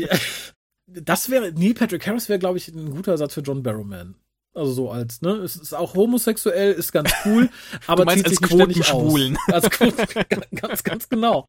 das 0.88 1.30
wäre, 1.30 1.52
Neil 1.52 1.74
Patrick 1.74 2.06
Harris 2.08 2.30
wäre, 2.30 2.40
glaube 2.40 2.58
ich, 2.58 2.68
ein 2.70 2.90
guter 2.92 3.12
Ersatz 3.12 3.34
für 3.34 3.42
John 3.42 3.64
Barrowman. 3.64 4.16
Also 4.60 4.74
so 4.74 4.92
als, 4.92 5.22
ne? 5.22 5.32
Es 5.38 5.56
ist 5.56 5.74
auch 5.74 5.94
homosexuell, 5.96 6.74
ist 6.74 6.92
ganz 6.92 7.12
cool, 7.26 7.50
aber 7.88 8.06
du 8.06 8.14
zieht 8.16 8.26
als 8.26 8.36
sich 8.38 8.68
nicht 8.68 8.92
aus. 8.92 9.14
Als 9.48 9.70
Quoten, 9.70 10.06
ganz, 10.56 10.84
ganz 10.84 11.10
genau. 11.10 11.48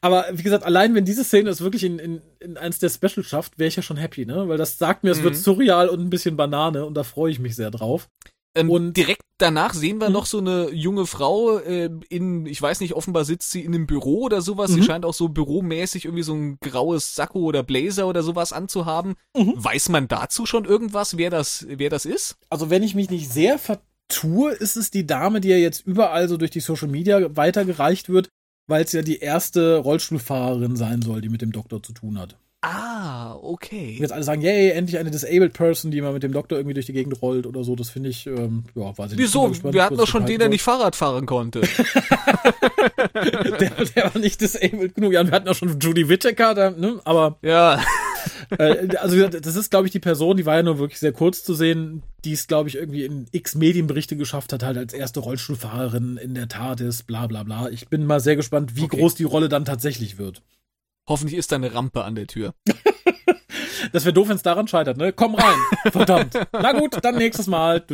Aber 0.00 0.26
wie 0.32 0.42
gesagt, 0.42 0.64
allein 0.64 0.94
wenn 0.94 1.04
diese 1.04 1.24
Szene 1.24 1.50
es 1.50 1.60
wirklich 1.60 1.84
in, 1.84 1.98
in, 1.98 2.20
in 2.40 2.56
eins 2.56 2.78
der 2.78 2.88
Specials 2.90 3.26
schafft, 3.26 3.58
wäre 3.58 3.68
ich 3.68 3.76
ja 3.76 3.82
schon 3.82 3.96
happy, 3.96 4.26
ne? 4.26 4.48
Weil 4.48 4.58
das 4.58 4.76
sagt 4.78 5.04
mir, 5.04 5.10
es 5.10 5.22
wird 5.22 5.34
Mhm. 5.34 5.38
surreal 5.38 5.88
und 5.88 6.00
ein 6.00 6.10
bisschen 6.10 6.36
Banane 6.36 6.84
und 6.84 6.94
da 6.94 7.04
freue 7.04 7.30
ich 7.30 7.38
mich 7.38 7.54
sehr 7.56 7.70
drauf. 7.70 8.08
Ähm, 8.54 8.68
Und- 8.70 8.94
direkt 8.96 9.22
danach 9.38 9.72
sehen 9.74 9.98
wir 9.98 10.08
Mhm. 10.08 10.12
noch 10.12 10.26
so 10.26 10.38
eine 10.38 10.70
junge 10.70 11.06
Frau 11.06 11.58
äh, 11.58 11.88
in, 12.10 12.44
ich 12.46 12.60
weiß 12.60 12.80
nicht, 12.80 12.92
offenbar 12.92 13.24
sitzt 13.24 13.50
sie 13.50 13.62
in 13.64 13.74
einem 13.74 13.86
Büro 13.86 14.22
oder 14.24 14.42
sowas. 14.42 14.70
Sie 14.70 14.80
Mhm. 14.80 14.84
scheint 14.84 15.04
auch 15.06 15.14
so 15.14 15.28
büromäßig 15.30 16.04
irgendwie 16.04 16.22
so 16.22 16.34
ein 16.34 16.58
graues 16.60 17.14
Sakko 17.14 17.40
oder 17.40 17.62
Blazer 17.62 18.06
oder 18.06 18.22
sowas 18.22 18.52
anzuhaben. 18.52 19.14
Mhm. 19.36 19.54
Weiß 19.56 19.88
man 19.88 20.06
dazu 20.06 20.44
schon 20.46 20.64
irgendwas, 20.66 21.16
wer 21.16 21.30
das, 21.30 21.66
wer 21.68 21.88
das 21.90 22.04
ist? 22.04 22.36
Also 22.50 22.68
wenn 22.70 22.82
ich 22.82 22.94
mich 22.94 23.08
nicht 23.10 23.30
sehr 23.30 23.58
vertue, 23.58 24.52
ist 24.52 24.76
es 24.76 24.90
die 24.90 25.06
Dame, 25.06 25.40
die 25.40 25.48
ja 25.48 25.56
jetzt 25.56 25.86
überall 25.86 26.28
so 26.28 26.36
durch 26.36 26.50
die 26.50 26.60
Social 26.60 26.88
Media 26.88 27.34
weitergereicht 27.34 28.10
wird, 28.10 28.28
weil 28.68 28.84
es 28.84 28.92
ja 28.92 29.02
die 29.02 29.18
erste 29.18 29.78
Rollstuhlfahrerin 29.78 30.76
sein 30.76 31.00
soll, 31.02 31.20
die 31.20 31.28
mit 31.30 31.40
dem 31.42 31.52
Doktor 31.52 31.82
zu 31.82 31.92
tun 31.94 32.18
hat. 32.18 32.36
Ah, 32.64 33.34
okay. 33.42 33.96
Jetzt 33.98 34.12
alle 34.12 34.22
sagen, 34.22 34.40
yay, 34.40 34.70
endlich 34.70 34.96
eine 34.96 35.10
disabled 35.10 35.52
person, 35.52 35.90
die 35.90 36.00
mal 36.00 36.12
mit 36.12 36.22
dem 36.22 36.32
Doktor 36.32 36.58
irgendwie 36.58 36.74
durch 36.74 36.86
die 36.86 36.92
Gegend 36.92 37.20
rollt 37.20 37.44
oder 37.44 37.64
so. 37.64 37.74
Das 37.74 37.90
finde 37.90 38.08
ich, 38.10 38.28
ähm, 38.28 38.62
ja, 38.76 38.96
weiß 38.96 39.10
ich 39.12 39.18
nicht. 39.18 39.26
Wieso? 39.26 39.42
mal 39.42 39.48
gespannt, 39.48 39.74
Wir 39.74 39.84
hatten 39.84 39.96
doch 39.96 40.06
schon 40.06 40.26
den, 40.26 40.38
der 40.38 40.48
nicht 40.48 40.62
Fahrrad 40.62 40.94
fahren 40.94 41.26
konnte. 41.26 41.62
der, 43.14 43.70
der 43.70 44.14
war 44.14 44.18
nicht 44.20 44.40
disabled 44.40 44.94
genug. 44.94 45.12
Ja, 45.12 45.24
wir 45.24 45.32
hatten 45.32 45.48
auch 45.48 45.56
schon 45.56 45.80
Judy 45.80 46.08
Whittaker, 46.08 46.54
da, 46.54 46.70
ne? 46.70 47.00
aber 47.04 47.36
ja. 47.42 47.82
äh, 48.58 48.96
also 48.96 49.26
das 49.28 49.56
ist, 49.56 49.70
glaube 49.70 49.86
ich, 49.88 49.92
die 49.92 49.98
Person, 49.98 50.36
die 50.36 50.46
war 50.46 50.54
ja 50.54 50.62
nur 50.62 50.78
wirklich 50.78 51.00
sehr 51.00 51.12
kurz 51.12 51.42
zu 51.42 51.54
sehen, 51.54 52.04
die 52.24 52.32
es, 52.32 52.46
glaube 52.46 52.68
ich, 52.68 52.76
irgendwie 52.76 53.04
in 53.04 53.26
x 53.32 53.56
Medienberichte 53.56 54.16
geschafft 54.16 54.52
hat, 54.52 54.62
halt 54.62 54.78
als 54.78 54.92
erste 54.92 55.18
Rollstuhlfahrerin 55.18 56.16
in 56.16 56.34
der 56.34 56.46
TARDIS, 56.46 57.02
bla 57.02 57.26
bla 57.26 57.42
bla. 57.42 57.70
Ich 57.70 57.88
bin 57.88 58.06
mal 58.06 58.20
sehr 58.20 58.36
gespannt, 58.36 58.76
wie 58.76 58.82
Okay. 58.84 58.98
groß 58.98 59.16
die 59.16 59.24
Rolle 59.24 59.48
dann 59.48 59.64
tatsächlich 59.64 60.18
wird. 60.18 60.42
Hoffentlich 61.08 61.38
ist 61.38 61.50
da 61.52 61.56
eine 61.56 61.74
Rampe 61.74 62.04
an 62.04 62.14
der 62.14 62.26
Tür. 62.26 62.54
Das 63.92 64.04
wäre 64.04 64.12
doof, 64.12 64.28
wenn 64.28 64.36
es 64.36 64.42
daran 64.42 64.68
scheitert, 64.68 64.96
ne? 64.96 65.12
Komm 65.12 65.34
rein. 65.34 65.58
Verdammt. 65.90 66.34
Na 66.52 66.72
gut, 66.72 66.96
dann 67.04 67.16
nächstes 67.16 67.48
Mal. 67.48 67.84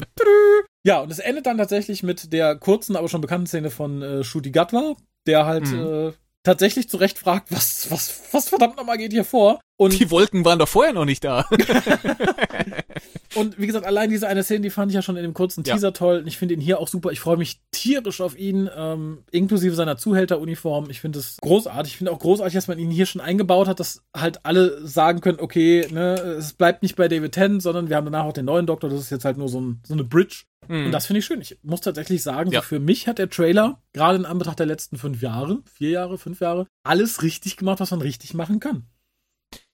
Ja, 0.85 1.01
und 1.01 1.11
es 1.11 1.19
endet 1.19 1.47
dann 1.47 1.57
tatsächlich 1.57 2.03
mit 2.03 2.33
der 2.33 2.57
kurzen, 2.57 2.95
aber 2.95 3.09
schon 3.09 3.23
bekannten 3.23 3.47
Szene 3.47 3.71
von 3.71 4.03
äh, 4.03 4.23
Shruti 4.23 4.51
Gatwa, 4.51 4.97
der 5.27 5.47
halt 5.47 5.67
Mhm. 5.67 6.09
äh, 6.09 6.13
tatsächlich 6.49 6.89
zu 6.89 6.97
Recht 6.97 7.19
fragt, 7.19 7.53
was, 7.53 7.91
was, 7.91 8.23
was 8.33 8.49
verdammt 8.49 8.79
nochmal 8.79 8.97
geht 8.97 9.13
hier 9.13 9.25
vor? 9.25 9.61
Und 9.77 9.99
Die 10.01 10.11
Wolken 10.11 10.45
waren 10.47 10.59
doch 10.59 10.69
vorher 10.69 10.95
noch 10.95 11.05
nicht 11.05 11.23
da. 11.23 11.47
Und 13.35 13.59
wie 13.59 13.67
gesagt, 13.67 13.85
allein 13.87 14.09
diese 14.09 14.27
eine 14.27 14.43
Szene, 14.43 14.63
die 14.63 14.71
fand 14.71 14.91
ich 14.91 14.95
ja 14.97 15.03
schon 15.03 15.17
in 15.17 15.23
dem 15.23 15.35
kurzen 15.35 15.63
Ja. 15.65 15.75
Teaser 15.75 15.93
toll. 15.93 16.21
Und 16.21 16.27
ich 16.27 16.39
finde 16.39 16.55
ihn 16.55 16.61
hier 16.61 16.81
auch 16.81 16.89
super. 16.89 17.11
Ich 17.13 17.21
freue 17.21 17.37
mich 17.37 17.61
tierisch 17.71 18.23
auf 18.23 18.37
ihn, 18.37 18.69
ähm, 18.75 19.19
inklusive 19.31 19.75
seiner 19.75 19.99
Zuhälteruniform. 19.99 20.89
Ich 20.89 21.01
finde 21.01 21.19
es 21.19 21.37
großartig. 21.43 21.93
Ich 21.93 21.99
finde 21.99 22.13
auch 22.13 22.19
großartig, 22.19 22.55
dass 22.55 22.67
man 22.67 22.79
ihn 22.79 22.91
hier 22.91 23.07
schon 23.07 23.21
eingebaut 23.21 23.69
hat, 23.69 23.79
dass 23.79 24.03
halt 24.17 24.45
alle 24.45 24.85
sagen 24.87 25.21
können, 25.21 25.39
okay, 25.41 25.87
ne, 25.93 26.15
es 26.39 26.55
bleibt 26.55 26.83
nicht 26.83 26.97
bei 26.97 27.07
David 27.07 27.33
Tennant, 27.33 27.63
sondern 27.63 27.91
wir 27.91 27.97
haben 27.97 28.07
danach 28.07 28.25
auch 28.25 28.33
den 28.33 28.47
neuen 28.47 28.67
Doktor. 28.67 28.89
Das 28.89 29.01
ist 29.01 29.11
jetzt 29.11 29.27
halt 29.27 29.37
nur 29.37 29.51
so, 29.51 29.61
ein, 29.61 29.83
so 29.87 29.93
eine 29.93 30.05
Bridge. 30.05 30.45
Hm. 30.69 30.87
Und 30.87 30.93
das 30.93 31.07
finde 31.07 31.19
ich 31.21 31.25
schön. 31.27 31.41
Ich 31.41 31.59
muss 31.63 31.81
tatsächlich 31.81 32.23
sagen, 32.23 32.51
Ja. 32.53 32.61
so 32.61 32.67
für 32.67 32.79
mich 32.81 33.09
hat 33.09 33.19
der 33.19 33.31
Trailer, 33.31 33.83
gerade 33.93 34.19
in 34.19 34.25
Anbetracht 34.27 34.59
der 34.59 34.67
letzten 34.67 34.97
fünf 34.99 35.21
Jahre, 35.23 35.63
vier 35.73 35.91
Jahre, 35.91 36.19
fünf 36.19 36.41
Jahre, 36.41 36.67
alles 36.85 37.23
richtig 37.23 37.57
gemacht, 37.57 37.81
was 37.81 37.91
man 37.91 38.01
richtig 38.03 38.35
machen 38.35 38.61
kann. 38.61 38.87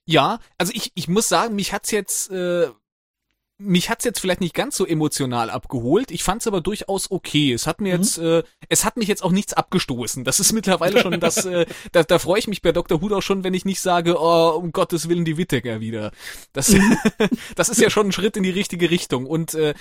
Ja, 0.07 0.39
also 0.57 0.71
ich, 0.75 0.91
ich 0.95 1.07
muss 1.07 1.27
sagen, 1.27 1.55
mich 1.55 1.73
hat's 1.73 1.91
jetzt, 1.91 2.29
äh, 2.31 2.67
mich 3.57 3.89
hat's 3.89 4.03
jetzt 4.03 4.19
vielleicht 4.19 4.41
nicht 4.41 4.53
ganz 4.53 4.75
so 4.75 4.85
emotional 4.85 5.49
abgeholt. 5.49 6.11
Ich 6.11 6.23
fand's 6.23 6.45
aber 6.45 6.59
durchaus 6.59 7.09
okay. 7.09 7.53
Es 7.53 7.65
hat 7.67 7.79
mir 7.79 7.95
Mhm. 7.95 8.01
jetzt, 8.03 8.17
äh, 8.17 8.43
es 8.67 8.83
hat 8.83 8.97
mich 8.97 9.07
jetzt 9.07 9.23
auch 9.23 9.31
nichts 9.31 9.53
abgestoßen. 9.53 10.25
Das 10.25 10.41
ist 10.41 10.51
mittlerweile 10.51 10.99
schon 11.01 11.19
das, 11.21 11.45
äh, 11.45 11.65
da, 11.93 12.03
da 12.03 12.19
freue 12.19 12.37
ich 12.39 12.47
mich 12.47 12.61
bei 12.61 12.73
Dr. 12.73 13.01
Who 13.01 13.15
auch 13.15 13.21
schon, 13.21 13.43
wenn 13.45 13.53
ich 13.53 13.63
nicht 13.63 13.79
sage, 13.79 14.17
oh, 14.19 14.49
um 14.61 14.73
Gottes 14.73 15.07
Willen 15.07 15.23
die 15.25 15.37
Whittaker 15.37 15.79
wieder. 15.79 16.11
Das, 16.51 16.75
das 17.55 17.69
ist 17.69 17.79
ja 17.79 17.89
schon 17.89 18.07
ein 18.07 18.11
Schritt 18.11 18.35
in 18.35 18.43
die 18.43 18.49
richtige 18.49 18.89
Richtung. 18.91 19.25
Und 19.25 19.53
äh, 19.53 19.73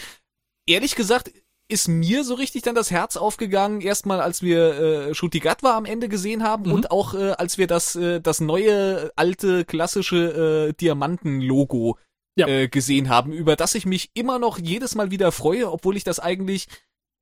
ehrlich 0.67 0.95
gesagt, 0.97 1.31
ist 1.67 1.89
mir 1.89 2.25
so 2.25 2.35
richtig 2.35 2.63
dann 2.63 2.75
das 2.75 2.91
Herz 2.91 3.17
aufgegangen, 3.17 3.81
erstmal 3.81 4.21
als 4.21 4.43
wir 4.43 5.09
äh, 5.09 5.15
Shuti 5.15 5.41
Gatwa 5.41 5.77
am 5.77 5.87
Ende 5.87 6.09
gesehen 6.11 6.43
haben 6.43 6.65
Mhm. 6.67 6.73
und 6.73 6.91
auch 6.91 7.15
äh, 7.15 7.31
als 7.33 7.57
wir 7.57 7.67
das, 7.67 7.97
äh, 7.97 8.21
das 8.21 8.41
neue, 8.41 9.11
alte, 9.17 9.65
klassische 9.65 10.69
äh, 10.69 10.73
Diamanten-Logo 10.75 11.99
Ja. 12.37 12.49
äh, 12.49 12.69
gesehen 12.69 13.09
haben, 13.09 13.33
über 13.33 13.57
das 13.57 13.75
ich 13.75 13.87
mich 13.87 14.11
immer 14.15 14.39
noch 14.39 14.59
jedes 14.59 14.95
Mal 14.95 15.11
wieder 15.11 15.33
freue, 15.33 15.71
obwohl 15.71 15.97
ich 15.97 16.05
das 16.05 16.19
eigentlich 16.21 16.67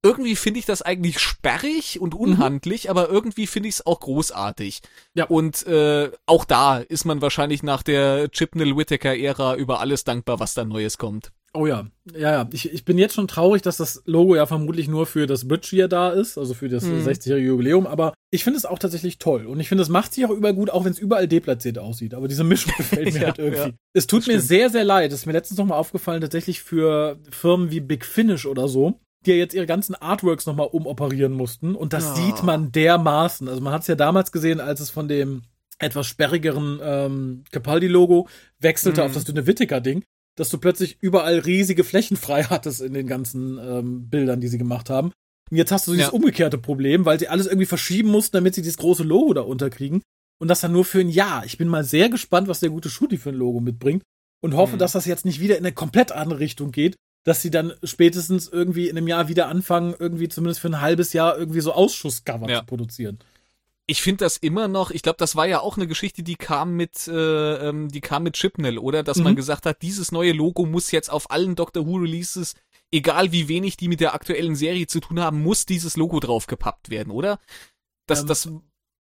irgendwie 0.05 0.35
finde 0.35 0.59
ich 0.59 0.67
das 0.67 0.83
eigentlich 0.83 1.21
sperrig 1.21 2.01
und 2.01 2.13
unhandlich, 2.17 2.91
aber 2.91 3.09
irgendwie 3.09 3.47
finde 3.47 3.69
ich 3.69 3.77
es 3.77 3.87
auch 3.87 4.01
großartig. 4.01 4.81
Ja. 5.15 5.27
Und 5.27 5.65
äh, 5.69 6.11
auch 6.27 6.45
da 6.45 6.79
ist 6.79 7.05
man 7.05 7.23
wahrscheinlich 7.23 7.63
nach 7.63 7.85
der 7.85 8.29
Chipnell 8.33 8.77
Whittaker 8.77 9.17
Ära 9.17 9.55
über 9.55 9.79
alles 9.79 10.03
dankbar, 10.03 10.41
was 10.41 10.55
da 10.55 10.65
Neues 10.65 10.99
kommt. 10.99 11.31
Oh 11.55 11.67
ja, 11.67 11.87
ja, 12.15 12.33
ja. 12.33 12.49
Ich, 12.53 12.73
ich 12.73 12.85
bin 12.87 12.97
jetzt 12.97 13.15
schon 13.15 13.29
traurig, 13.29 13.61
dass 13.61 13.77
das 13.77 14.03
Logo 14.07 14.35
ja 14.35 14.47
vermutlich 14.47 14.88
nur 14.88 15.05
für 15.05 15.27
das 15.27 15.47
Bridge 15.47 15.67
hier 15.69 15.87
da 15.87 16.09
ist, 16.11 16.38
also 16.38 16.55
für 16.55 16.71
das 16.71 16.85
Mhm. 16.85 17.03
60-jährige 17.07 17.49
Jubiläum, 17.49 17.87
aber 17.87 18.15
ich 18.31 18.43
finde 18.43 18.57
es 18.57 18.65
auch 18.65 18.79
tatsächlich 18.79 19.19
toll. 19.19 19.45
Und 19.47 19.61
ich 19.61 19.69
finde, 19.69 19.83
es 19.83 19.91
macht 19.91 20.15
sich 20.15 20.25
auch 20.25 20.31
überall 20.31 20.55
gut, 20.55 20.71
auch 20.71 20.87
wenn 20.87 20.93
es 20.93 20.99
überall 20.99 21.29
deplatziert 21.29 21.79
aussieht. 21.79 22.15
Aber 22.15 22.27
diese 22.27 22.43
Mischung 22.45 22.73
gefällt 22.79 23.12
mir 23.12 23.21
Ja, 23.21 23.27
halt 23.27 23.38
irgendwie. 23.38 23.61
ja. 23.61 23.71
Es 23.93 24.07
tut 24.07 24.21
Das 24.23 24.27
mir 24.29 24.33
stimmt. 24.35 24.49
sehr, 24.49 24.71
sehr 24.71 24.85
leid. 24.85 25.12
Es 25.12 25.21
ist 25.21 25.27
mir 25.27 25.33
letztens 25.33 25.59
nochmal 25.59 25.79
aufgefallen, 25.79 26.23
tatsächlich 26.23 26.62
für 26.62 27.19
Firmen 27.31 27.71
wie 27.71 27.81
Big 27.81 28.07
Finish 28.07 28.47
oder 28.47 28.67
so, 28.67 28.99
die 29.27 29.33
ja 29.33 29.37
jetzt 29.37 29.53
ihre 29.53 29.67
ganzen 29.67 29.95
Artworks 29.95 30.47
nochmal 30.47 30.69
umoperieren 30.73 31.35
mussten. 31.35 31.75
Und 31.75 31.93
das 31.93 32.05
Ja. 32.05 32.15
sieht 32.15 32.43
man 32.43 32.73
dermaßen. 32.73 33.47
Also 33.47 33.61
man 33.61 33.75
hat 33.75 33.83
es 33.83 33.88
ja 33.88 33.95
damals 33.95 34.33
gesehen, 34.33 34.59
als 34.59 34.81
es 34.81 34.88
von 34.88 35.07
dem 35.07 35.43
etwas 35.79 36.07
sperrigeren 36.07 36.81
ähm, 36.83 37.45
Capaldi-Logo 37.53 38.27
wechselte 38.59 39.03
Mhm. 39.03 39.07
auf 39.09 39.12
das 39.12 39.25
dünne 39.25 39.47
Whittaker-Ding 39.47 40.03
dass 40.37 40.49
du 40.49 40.59
plötzlich 40.59 40.97
überall 41.01 41.38
riesige 41.40 41.85
Flächen 41.85 42.16
frei 42.16 42.45
hattest 42.51 42.81
in 42.81 42.95
den 42.95 43.07
ganzen 43.07 43.59
ähm, 43.59 44.09
Bildern, 44.09 44.40
die 44.40 44.49
sie 44.49 44.59
gemacht 44.59 44.90
haben. 44.90 45.12
Und 45.51 45.57
jetzt 45.59 45.73
hast 45.73 45.87
du 45.87 45.92
dieses 45.92 46.07
Ja. 46.09 46.12
umgekehrte 46.12 46.59
Problem, 46.59 47.05
weil 47.05 47.18
sie 47.18 47.29
alles 47.29 47.47
irgendwie 47.47 47.66
verschieben 47.66 48.11
mussten, 48.11 48.37
damit 48.37 48.55
sie 48.55 48.62
dieses 48.62 48.79
große 48.79 49.03
Logo 49.03 49.35
da 49.35 49.42
unterkriegen. 49.42 50.01
Und 50.40 50.49
das 50.49 50.61
dann 50.61 50.73
nur 50.73 50.85
für 50.85 51.01
ein 51.01 51.11
Jahr. 51.11 51.45
Ich 51.45 51.59
bin 51.59 51.68
mal 51.68 51.85
sehr 51.85 52.09
gespannt, 52.09 52.49
was 52.49 52.61
der 52.61 52.71
gute 52.71 52.88
Schuti 52.90 53.16
für 53.18 53.29
ein 53.29 53.35
Logo 53.37 53.61
mitbringt. 53.61 54.03
Und 54.42 54.55
hoffe, 54.57 54.75
Mhm. 54.75 54.79
dass 54.81 54.92
das 54.92 55.07
jetzt 55.07 55.25
nicht 55.25 55.40
wieder 55.40 55.57
in 55.59 55.64
eine 55.64 55.73
komplett 55.75 56.11
andere 56.12 56.40
Richtung 56.40 56.73
geht. 56.73 56.97
Dass 57.25 57.40
sie 57.42 57.51
dann 57.51 57.73
spätestens 57.85 58.49
irgendwie 58.49 58.88
in 58.88 58.97
einem 58.97 59.07
Jahr 59.07 59.29
wieder 59.29 59.47
anfangen, 59.47 59.95
irgendwie 59.97 60.29
zumindest 60.29 60.61
für 60.61 60.66
ein 60.68 60.81
halbes 60.81 61.12
Jahr 61.12 61.38
irgendwie 61.38 61.61
so 61.61 61.73
Ausschusscover 61.73 62.51
Ja. 62.51 62.61
zu 62.61 62.66
produzieren. 62.66 63.18
Ich 63.87 64.01
finde 64.01 64.25
das 64.25 64.37
immer 64.37 64.68
noch, 64.68 64.90
ich 64.92 65.03
glaube, 65.03 65.16
das 65.18 65.35
war 65.35 65.47
ja 65.47 65.61
auch 65.61 65.77
eine 65.77 65.87
Geschichte, 65.88 66.23
die 66.23 66.37
kam 66.37 66.77
mit, 66.77 67.09
äh, 67.09 67.68
ähm, 67.68 67.88
die 67.88 68.01
kam 68.01 68.23
mit 68.23 68.35
Chipnell, 68.35 68.79
oder? 68.79 69.03
Dass 69.03 69.18
man 69.18 69.33
Mhm. 69.33 69.37
gesagt 69.37 69.66
hat, 69.66 69.83
dieses 69.83 70.12
neue 70.12 70.33
Logo 70.33 70.64
muss 70.66 70.92
jetzt 70.92 71.11
auf 71.11 71.31
allen 71.31 71.57
Doctor 71.57 71.87
Who 71.87 71.97
Releases, 71.97 72.55
egal 72.92 73.33
wie 73.33 73.49
wenig 73.49 73.77
die 73.77 73.88
mit 73.88 74.01
der 74.01 74.14
aktuellen 74.14 74.55
Serie 74.55 74.87
zu 74.87 75.01
tun 75.01 75.18
haben, 75.21 75.42
muss 75.42 75.66
dieses 75.66 75.97
Logo 75.97 76.21
draufgepappt 76.21 76.90
werden, 76.90 77.11
oder? 77.11 77.40
Das, 78.07 78.21
Ähm, 78.21 78.27
das, 78.29 78.49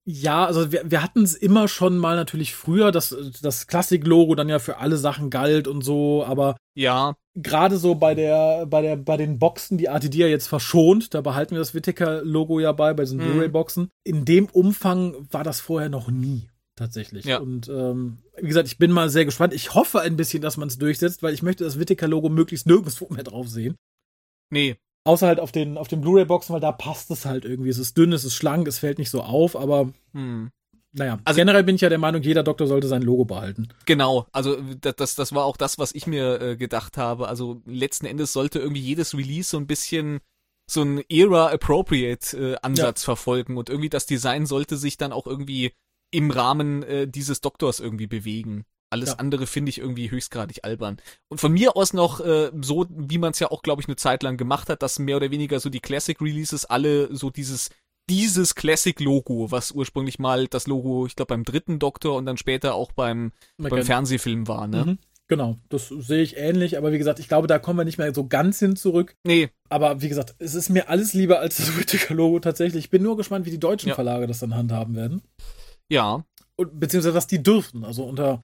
Ja, 0.04 0.44
also 0.46 0.72
wir, 0.72 0.90
wir 0.90 1.02
hatten 1.02 1.22
es 1.22 1.34
immer 1.34 1.68
schon 1.68 1.96
mal 1.96 2.16
natürlich 2.16 2.54
früher, 2.54 2.90
dass 2.90 3.14
das 3.40 3.68
Klassik-Logo 3.68 4.34
dann 4.34 4.48
ja 4.48 4.58
für 4.58 4.78
alle 4.78 4.96
Sachen 4.96 5.30
galt 5.30 5.68
und 5.68 5.82
so, 5.82 6.24
aber 6.24 6.56
ja, 6.74 7.14
gerade 7.36 7.76
so 7.78 7.94
bei 7.94 8.14
der, 8.14 8.66
bei 8.66 8.82
der, 8.82 8.96
bei 8.96 9.16
den 9.16 9.38
Boxen, 9.38 9.78
die 9.78 9.84
RTD 9.86 10.16
ja 10.18 10.26
jetzt 10.26 10.48
verschont, 10.48 11.14
da 11.14 11.20
behalten 11.20 11.52
wir 11.52 11.60
das 11.60 11.74
Whittaker-Logo 11.74 12.58
ja 12.58 12.72
bei, 12.72 12.94
bei 12.94 13.04
diesen 13.04 13.18
Mhm. 13.18 13.30
Blu-ray-Boxen. 13.32 13.90
In 14.04 14.24
dem 14.24 14.46
Umfang 14.46 15.14
war 15.30 15.44
das 15.44 15.60
vorher 15.60 15.88
noch 15.88 16.10
nie. 16.10 16.48
Tatsächlich. 16.74 17.24
Ja. 17.26 17.38
Und 17.38 17.68
ähm, 17.68 18.18
wie 18.40 18.48
gesagt, 18.48 18.66
ich 18.66 18.78
bin 18.78 18.90
mal 18.90 19.08
sehr 19.10 19.24
gespannt. 19.26 19.52
Ich 19.54 19.74
hoffe 19.74 20.00
ein 20.00 20.16
bisschen, 20.16 20.42
dass 20.42 20.56
man 20.56 20.68
es 20.68 20.78
durchsetzt, 20.78 21.22
weil 21.22 21.34
ich 21.34 21.42
möchte 21.42 21.62
das 21.64 21.78
Whittaker-Logo 21.78 22.28
möglichst 22.30 22.66
nirgendwo 22.66 23.06
mehr 23.10 23.22
drauf 23.24 23.48
sehen. 23.48 23.76
nee, 24.50 24.76
Außer 25.04 25.26
halt 25.26 25.40
auf 25.40 25.50
den, 25.50 25.78
auf 25.78 25.88
den 25.88 26.00
Blu-ray-Boxen, 26.00 26.52
weil 26.52 26.60
da 26.60 26.70
passt 26.70 27.10
es 27.10 27.24
halt 27.24 27.44
irgendwie. 27.44 27.70
Es 27.70 27.78
ist 27.78 27.98
dünn, 27.98 28.12
es 28.12 28.24
ist 28.24 28.34
schlank, 28.34 28.68
es 28.68 28.78
fällt 28.78 28.98
nicht 28.98 29.10
so 29.10 29.22
auf, 29.22 29.56
aber 29.56 29.92
hm. 30.12 30.50
naja. 30.92 31.18
Also- 31.24 31.38
generell 31.38 31.64
bin 31.64 31.74
ich 31.74 31.80
ja 31.80 31.88
der 31.88 31.98
Meinung, 31.98 32.22
jeder 32.22 32.44
Doktor 32.44 32.66
sollte 32.68 32.86
sein 32.86 33.02
Logo 33.02 33.24
behalten. 33.24 33.68
Genau, 33.84 34.26
also 34.32 34.56
das, 34.80 34.94
das, 34.96 35.14
das 35.16 35.34
war 35.34 35.44
auch 35.44 35.56
das, 35.56 35.78
was 35.78 35.92
ich 35.94 36.06
mir 36.06 36.40
äh, 36.40 36.56
gedacht 36.56 36.98
habe. 36.98 37.26
Also 37.28 37.60
letzten 37.66 38.06
Endes 38.06 38.32
sollte 38.32 38.60
irgendwie 38.60 38.82
jedes 38.82 39.16
Release 39.16 39.50
so 39.50 39.56
ein 39.56 39.66
bisschen 39.66 40.20
so 40.70 40.82
ein 40.82 41.02
Era-Appropriate 41.08 42.36
äh, 42.36 42.56
Ansatz 42.62 43.02
verfolgen 43.04 43.56
und 43.56 43.68
irgendwie 43.68 43.90
das 43.90 44.06
Design 44.06 44.46
sollte 44.46 44.76
sich 44.76 44.96
dann 44.96 45.12
auch 45.12 45.26
irgendwie 45.26 45.72
im 46.12 46.30
Rahmen 46.30 46.82
äh, 46.84 47.08
dieses 47.08 47.40
Doktors 47.40 47.80
irgendwie 47.80 48.06
bewegen. 48.06 48.64
Alles 48.92 49.10
Ja. 49.10 49.16
andere 49.16 49.46
finde 49.46 49.70
ich 49.70 49.78
irgendwie 49.78 50.10
höchstgradig 50.10 50.64
albern. 50.64 50.98
Und 51.28 51.40
von 51.40 51.52
mir 51.52 51.76
aus 51.76 51.92
noch 51.92 52.20
äh, 52.20 52.50
so, 52.60 52.86
wie 52.90 53.18
man 53.18 53.32
es 53.32 53.38
ja 53.38 53.50
auch, 53.50 53.62
glaube 53.62 53.82
ich, 53.82 53.88
eine 53.88 53.96
Zeit 53.96 54.22
lang 54.22 54.36
gemacht 54.36 54.68
hat, 54.68 54.82
dass 54.82 54.98
mehr 54.98 55.16
oder 55.16 55.30
weniger 55.30 55.58
so 55.60 55.70
die 55.70 55.80
Classic 55.80 56.20
Releases 56.20 56.64
alle 56.64 57.14
so 57.14 57.30
dieses 57.30 57.70
dieses 58.10 58.54
Classic-Logo, 58.56 59.52
was 59.52 59.70
ursprünglich 59.70 60.18
mal 60.18 60.48
das 60.48 60.66
Logo, 60.66 61.06
ich 61.06 61.14
glaube, 61.14 61.28
beim 61.28 61.44
dritten 61.44 61.78
Doktor 61.78 62.16
und 62.16 62.26
dann 62.26 62.36
später 62.36 62.74
auch 62.74 62.90
beim, 62.92 63.30
beim 63.58 63.84
Fernsehfilm 63.84 64.48
war, 64.48 64.66
ne? 64.66 64.84
Mhm. 64.84 64.98
Genau, 65.28 65.56
das 65.70 65.88
sehe 65.88 66.22
ich 66.22 66.36
ähnlich, 66.36 66.76
aber 66.76 66.92
wie 66.92 66.98
gesagt, 66.98 67.18
ich 67.18 67.28
glaube, 67.28 67.46
da 67.46 67.58
kommen 67.58 67.78
wir 67.78 67.84
nicht 67.84 67.96
mehr 67.96 68.12
so 68.12 68.26
ganz 68.26 68.58
hin 68.58 68.76
zurück. 68.76 69.14
Nee. 69.24 69.48
Aber 69.70 70.02
wie 70.02 70.08
gesagt, 70.08 70.34
es 70.38 70.54
ist 70.54 70.68
mir 70.68 70.90
alles 70.90 71.14
lieber 71.14 71.38
als 71.38 71.56
das 71.56 71.78
Whittaker-Logo 71.78 72.40
tatsächlich. 72.40 72.84
Ich 72.84 72.90
bin 72.90 73.02
nur 73.02 73.16
gespannt, 73.16 73.46
wie 73.46 73.50
die 73.50 73.60
deutschen 73.60 73.90
ja. 73.90 73.94
Verlage 73.94 74.26
das 74.26 74.40
dann 74.40 74.54
handhaben 74.54 74.94
werden. 74.94 75.22
Ja. 75.88 76.24
Und, 76.56 76.78
beziehungsweise 76.78 77.14
was 77.14 77.28
die 77.28 77.42
dürfen. 77.42 77.84
Also 77.84 78.04
unter 78.04 78.42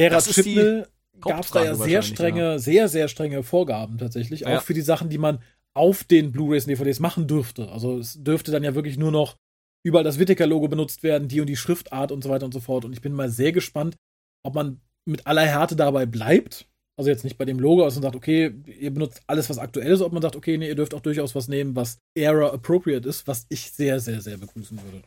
Ära 0.00 0.20
Chipnell 0.20 0.88
gab 1.20 1.44
es 1.44 1.50
da 1.50 1.64
ja 1.64 1.74
sehr 1.74 2.02
strenge, 2.02 2.40
ja. 2.40 2.58
sehr, 2.58 2.88
sehr 2.88 3.08
strenge 3.08 3.42
Vorgaben 3.42 3.98
tatsächlich. 3.98 4.46
Auch 4.46 4.50
ja. 4.50 4.60
für 4.60 4.74
die 4.74 4.80
Sachen, 4.80 5.10
die 5.10 5.18
man 5.18 5.40
auf 5.74 6.04
den 6.04 6.32
Blu-rays 6.32 6.64
und 6.64 6.70
DVDs 6.70 7.00
machen 7.00 7.26
dürfte. 7.26 7.70
Also 7.70 7.98
es 7.98 8.22
dürfte 8.22 8.50
dann 8.50 8.64
ja 8.64 8.74
wirklich 8.74 8.96
nur 8.96 9.12
noch 9.12 9.36
überall 9.84 10.04
das 10.04 10.18
Whittaker-Logo 10.18 10.68
benutzt 10.68 11.02
werden, 11.02 11.28
die 11.28 11.40
und 11.40 11.46
die 11.46 11.56
Schriftart 11.56 12.12
und 12.12 12.24
so 12.24 12.30
weiter 12.30 12.44
und 12.44 12.52
so 12.52 12.60
fort. 12.60 12.84
Und 12.84 12.92
ich 12.92 13.00
bin 13.00 13.12
mal 13.12 13.30
sehr 13.30 13.52
gespannt, 13.52 13.96
ob 14.42 14.54
man 14.54 14.80
mit 15.04 15.26
aller 15.26 15.46
Härte 15.46 15.76
dabei 15.76 16.06
bleibt. 16.06 16.66
Also 16.98 17.08
jetzt 17.08 17.24
nicht 17.24 17.38
bei 17.38 17.46
dem 17.46 17.58
Logo, 17.58 17.82
man 17.82 17.90
sagt, 17.90 18.16
okay, 18.16 18.52
ihr 18.66 18.92
benutzt 18.92 19.22
alles, 19.26 19.48
was 19.48 19.58
aktuell 19.58 19.90
ist, 19.90 20.02
ob 20.02 20.12
man 20.12 20.20
sagt, 20.20 20.36
okay, 20.36 20.58
nee, 20.58 20.68
ihr 20.68 20.74
dürft 20.74 20.92
auch 20.92 21.00
durchaus 21.00 21.34
was 21.34 21.48
nehmen, 21.48 21.74
was 21.74 21.98
era 22.14 22.52
appropriate 22.52 23.08
ist, 23.08 23.26
was 23.26 23.46
ich 23.48 23.70
sehr, 23.70 24.00
sehr, 24.00 24.20
sehr 24.20 24.36
begrüßen 24.36 24.78
würde. 24.82 25.02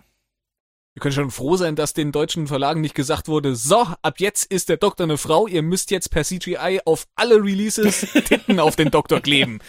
Wir 0.93 0.99
können 0.99 1.13
schon 1.13 1.31
froh 1.31 1.57
sein, 1.57 1.75
dass 1.75 1.93
den 1.93 2.11
deutschen 2.11 2.45
Verlagen 2.45 2.81
nicht 2.81 2.93
gesagt 2.93 3.27
wurde, 3.27 3.55
so, 3.55 3.87
ab 4.03 4.19
jetzt 4.19 4.45
ist 4.45 4.69
der 4.69 4.77
Doktor 4.77 5.05
eine 5.05 5.17
Frau, 5.17 5.47
ihr 5.47 5.63
müsst 5.63 5.89
jetzt 5.89 6.11
per 6.11 6.23
CGI 6.23 6.81
auf 6.85 7.07
alle 7.15 7.35
Releases 7.35 8.01
Titten 8.25 8.59
auf 8.59 8.75
den 8.75 8.91
Doktor 8.91 9.19
kleben. 9.19 9.59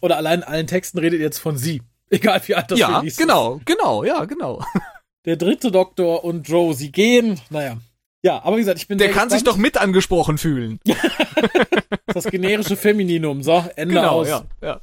Oder 0.00 0.16
allein 0.16 0.40
in 0.40 0.44
allen 0.44 0.66
Texten 0.66 0.98
redet 0.98 1.20
jetzt 1.20 1.38
von 1.38 1.58
sie. 1.58 1.82
Egal 2.10 2.40
wie 2.46 2.54
alt 2.54 2.70
das 2.70 2.78
ja, 2.78 2.98
Release 2.98 3.20
genau, 3.20 3.56
ist. 3.56 3.66
genau, 3.66 4.02
ja, 4.02 4.24
genau. 4.24 4.64
Der 5.26 5.36
dritte 5.36 5.70
Doktor 5.70 6.24
und 6.24 6.48
Joe, 6.48 6.72
sie 6.72 6.90
gehen. 6.90 7.38
Naja. 7.50 7.76
Ja, 8.22 8.42
aber 8.42 8.56
wie 8.56 8.60
gesagt, 8.60 8.78
ich 8.78 8.88
bin. 8.88 8.96
Der 8.96 9.08
kann 9.08 9.28
gespannt. 9.28 9.32
sich 9.32 9.44
doch 9.44 9.56
mit 9.58 9.76
angesprochen 9.76 10.38
fühlen. 10.38 10.80
das 12.06 12.24
generische 12.24 12.76
Femininum. 12.76 13.42
So, 13.42 13.62
Ende 13.76 13.94
genau, 13.94 14.20
aus. 14.20 14.28
Ja, 14.28 14.44
ja. 14.62 14.80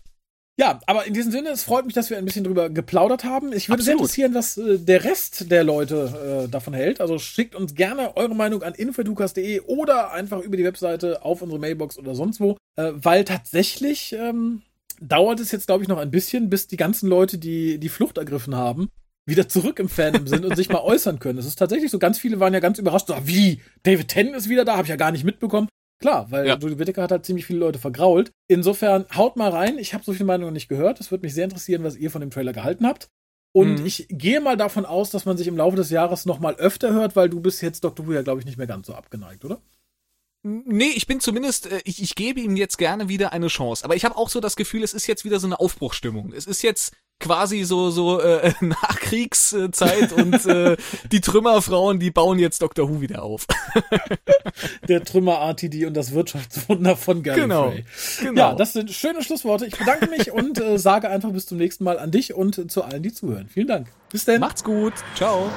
Ja, 0.58 0.80
aber 0.86 1.06
in 1.06 1.14
diesem 1.14 1.34
Sinne, 1.34 1.50
es 1.50 1.64
freut 1.64 1.86
mich, 1.86 1.94
dass 1.94 2.10
wir 2.10 2.18
ein 2.18 2.24
bisschen 2.24 2.46
drüber 2.46 2.70
geplaudert 2.70 3.26
haben. 3.26 3.52
Ich 3.52 3.68
würde 3.68 3.84
sehr 3.84 3.94
interessieren, 3.94 4.34
was 4.34 4.58
äh, 4.58 4.80
der 4.80 5.04
Rest 5.04 5.52
der 5.52 5.66
Leute 5.66 6.46
äh, 6.46 6.50
davon 6.50 6.74
hält. 6.74 7.02
Also 7.02 7.20
schickt 7.20 7.56
uns 7.56 7.76
gerne 7.76 8.16
eure 8.16 8.36
Meinung 8.36 8.64
an 8.64 8.74
info.dukas.de 8.74 9.60
oder 9.62 10.14
einfach 10.14 10.40
über 10.40 10.56
die 10.56 10.64
Webseite 10.64 11.26
auf 11.26 11.42
unsere 11.42 11.60
Mailbox 11.60 11.98
oder 11.98 12.16
sonst 12.16 12.40
wo. 12.40 12.58
Äh, 12.78 12.92
weil 12.96 13.26
tatsächlich 13.26 14.14
ähm, 14.18 14.62
dauert 15.02 15.42
es 15.42 15.52
jetzt, 15.52 15.68
glaube 15.68 15.84
ich, 15.84 15.90
noch 15.90 15.98
ein 15.98 16.12
bisschen, 16.12 16.50
bis 16.50 16.68
die 16.68 16.78
ganzen 16.78 17.10
Leute, 17.10 17.38
die 17.38 17.78
die 17.78 17.90
Flucht 17.90 18.18
ergriffen 18.18 18.56
haben, 18.56 18.90
wieder 19.26 19.50
zurück 19.50 19.80
im 19.80 19.90
Fandom 19.90 20.26
sind 20.26 20.46
und 20.46 20.56
sich 20.56 20.70
mal 20.70 20.80
äußern 20.84 21.20
können. 21.20 21.38
Es 21.38 21.46
ist 21.46 21.60
tatsächlich 21.60 21.92
so, 21.92 22.00
ganz 22.00 22.18
viele 22.18 22.40
waren 22.40 22.54
ja 22.54 22.62
ganz 22.62 22.80
überrascht. 22.80 23.08
So, 23.08 23.16
wie? 23.26 23.62
David 23.84 24.08
Tennant 24.08 24.38
ist 24.38 24.48
wieder 24.48 24.64
da? 24.64 24.74
Habe 24.74 24.84
ich 24.84 24.90
ja 24.90 24.96
gar 24.96 25.12
nicht 25.12 25.26
mitbekommen. 25.26 25.68
Klar, 26.00 26.30
weil 26.30 26.48
ja. 26.48 26.58
Julie 26.58 26.78
Whittaker 26.78 27.04
hat 27.04 27.12
halt 27.12 27.26
ziemlich 27.26 27.46
viele 27.46 27.60
Leute 27.60 27.80
vergrault. 27.80 28.32
Insofern 28.48 29.06
haut 29.16 29.38
mal 29.38 29.50
rein. 29.50 29.78
Ich 29.80 29.94
habe 29.94 30.04
so 30.04 30.12
viele 30.12 30.26
Meinungen 30.26 30.48
noch 30.48 30.54
nicht 30.54 30.68
gehört. 30.68 31.00
Es 31.00 31.12
würde 31.12 31.26
mich 31.26 31.34
sehr 31.34 31.46
interessieren, 31.46 31.84
was 31.84 31.96
ihr 31.96 32.12
von 32.12 32.22
dem 32.22 32.32
Trailer 32.32 32.54
gehalten 32.54 32.86
habt. 32.86 33.10
Und 33.54 33.80
mhm. 33.80 33.86
ich 33.86 34.08
gehe 34.10 34.42
mal 34.42 34.58
davon 34.58 34.86
aus, 34.86 35.12
dass 35.12 35.24
man 35.24 35.38
sich 35.38 35.48
im 35.48 35.56
Laufe 35.56 35.78
des 35.78 35.90
Jahres 35.90 36.26
noch 36.26 36.40
mal 36.40 36.56
öfter 36.56 36.92
hört, 36.92 37.16
weil 37.16 37.30
du 37.30 37.40
bist 37.40 37.62
jetzt 37.62 37.86
Dr. 37.86 38.06
Who 38.06 38.12
ja, 38.12 38.22
glaube 38.22 38.42
ich, 38.42 38.46
nicht 38.46 38.58
mehr 38.58 38.68
ganz 38.68 38.88
so 38.88 38.94
abgeneigt, 38.94 39.46
oder? 39.46 39.62
Nee, 40.44 40.92
ich 40.94 41.08
bin 41.08 41.22
zumindest, 41.22 41.72
äh, 41.72 41.82
ich, 41.86 42.04
ich 42.04 42.16
gebe 42.16 42.40
ihm 42.42 42.58
jetzt 42.58 42.78
gerne 42.78 43.08
wieder 43.08 43.32
eine 43.32 43.48
Chance. 43.48 43.86
Aber 43.86 43.96
ich 43.96 44.04
habe 44.04 44.18
auch 44.18 44.30
so 44.30 44.42
das 44.42 44.56
Gefühl, 44.58 44.84
es 44.84 44.94
ist 44.94 45.08
jetzt 45.08 45.26
wieder 45.26 45.40
so 45.40 45.48
eine 45.48 45.60
Aufbruchstimmung. 45.60 46.34
Es 46.34 46.46
ist 46.46 46.62
jetzt 46.62 46.94
quasi 47.20 47.64
so 47.64 47.90
so 47.90 48.20
äh, 48.20 48.54
Nachkriegszeit 48.62 50.14
und 50.14 50.46
äh, 50.46 50.78
die 51.12 51.22
Trümmerfrauen, 51.22 52.00
die 52.00 52.12
bauen 52.12 52.38
jetzt 52.40 52.62
Dr. 52.62 52.90
Who 52.90 53.02
wieder 53.02 53.24
auf. 53.24 53.48
Der 54.88 55.04
Trümmer-RTD 55.04 55.86
und 55.86 55.96
das 55.96 56.14
Wirtschaftswunder 56.14 56.96
von 56.96 57.24
Gallifrey. 57.24 57.48
Genau, 57.48 57.74
genau. 58.22 58.40
Ja, 58.40 58.54
das 58.56 58.72
sind 58.74 58.92
schöne 58.92 59.24
Schlussworte. 59.24 59.66
Ich 59.66 59.78
bedanke 59.78 60.08
mich 60.08 60.32
und 60.32 60.62
äh, 60.62 60.78
sage 60.78 61.10
einfach 61.10 61.32
bis 61.32 61.46
zum 61.46 61.58
nächsten 61.58 61.84
Mal 61.84 62.00
an 62.00 62.12
dich 62.12 62.34
und 62.34 62.72
zu 62.72 62.84
allen, 62.84 63.04
die 63.04 63.14
zuhören. 63.14 63.50
Vielen 63.50 63.68
Dank. 63.68 63.88
Bis 64.12 64.24
denn. 64.26 64.40
Macht's 64.40 64.64
gut. 64.64 64.94
Ciao. 65.16 65.50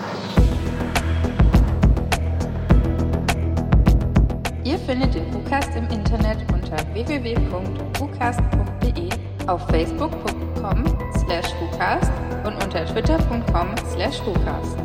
Ihr 4.65 4.79
findet 4.81 5.15
den 5.15 5.33
WhoCast 5.33 5.71
im 5.77 5.89
Internet 5.89 6.39
unter 6.53 6.77
www.whocast.de, 6.93 9.09
auf 9.47 9.65
facebook.com 9.69 11.08
slash 11.29 11.53
WhoCast 11.61 12.11
und 12.45 12.55
unter 12.65 12.87
twitter.com 12.87 13.75
slash 13.93 14.21
WhoCast. 14.25 14.79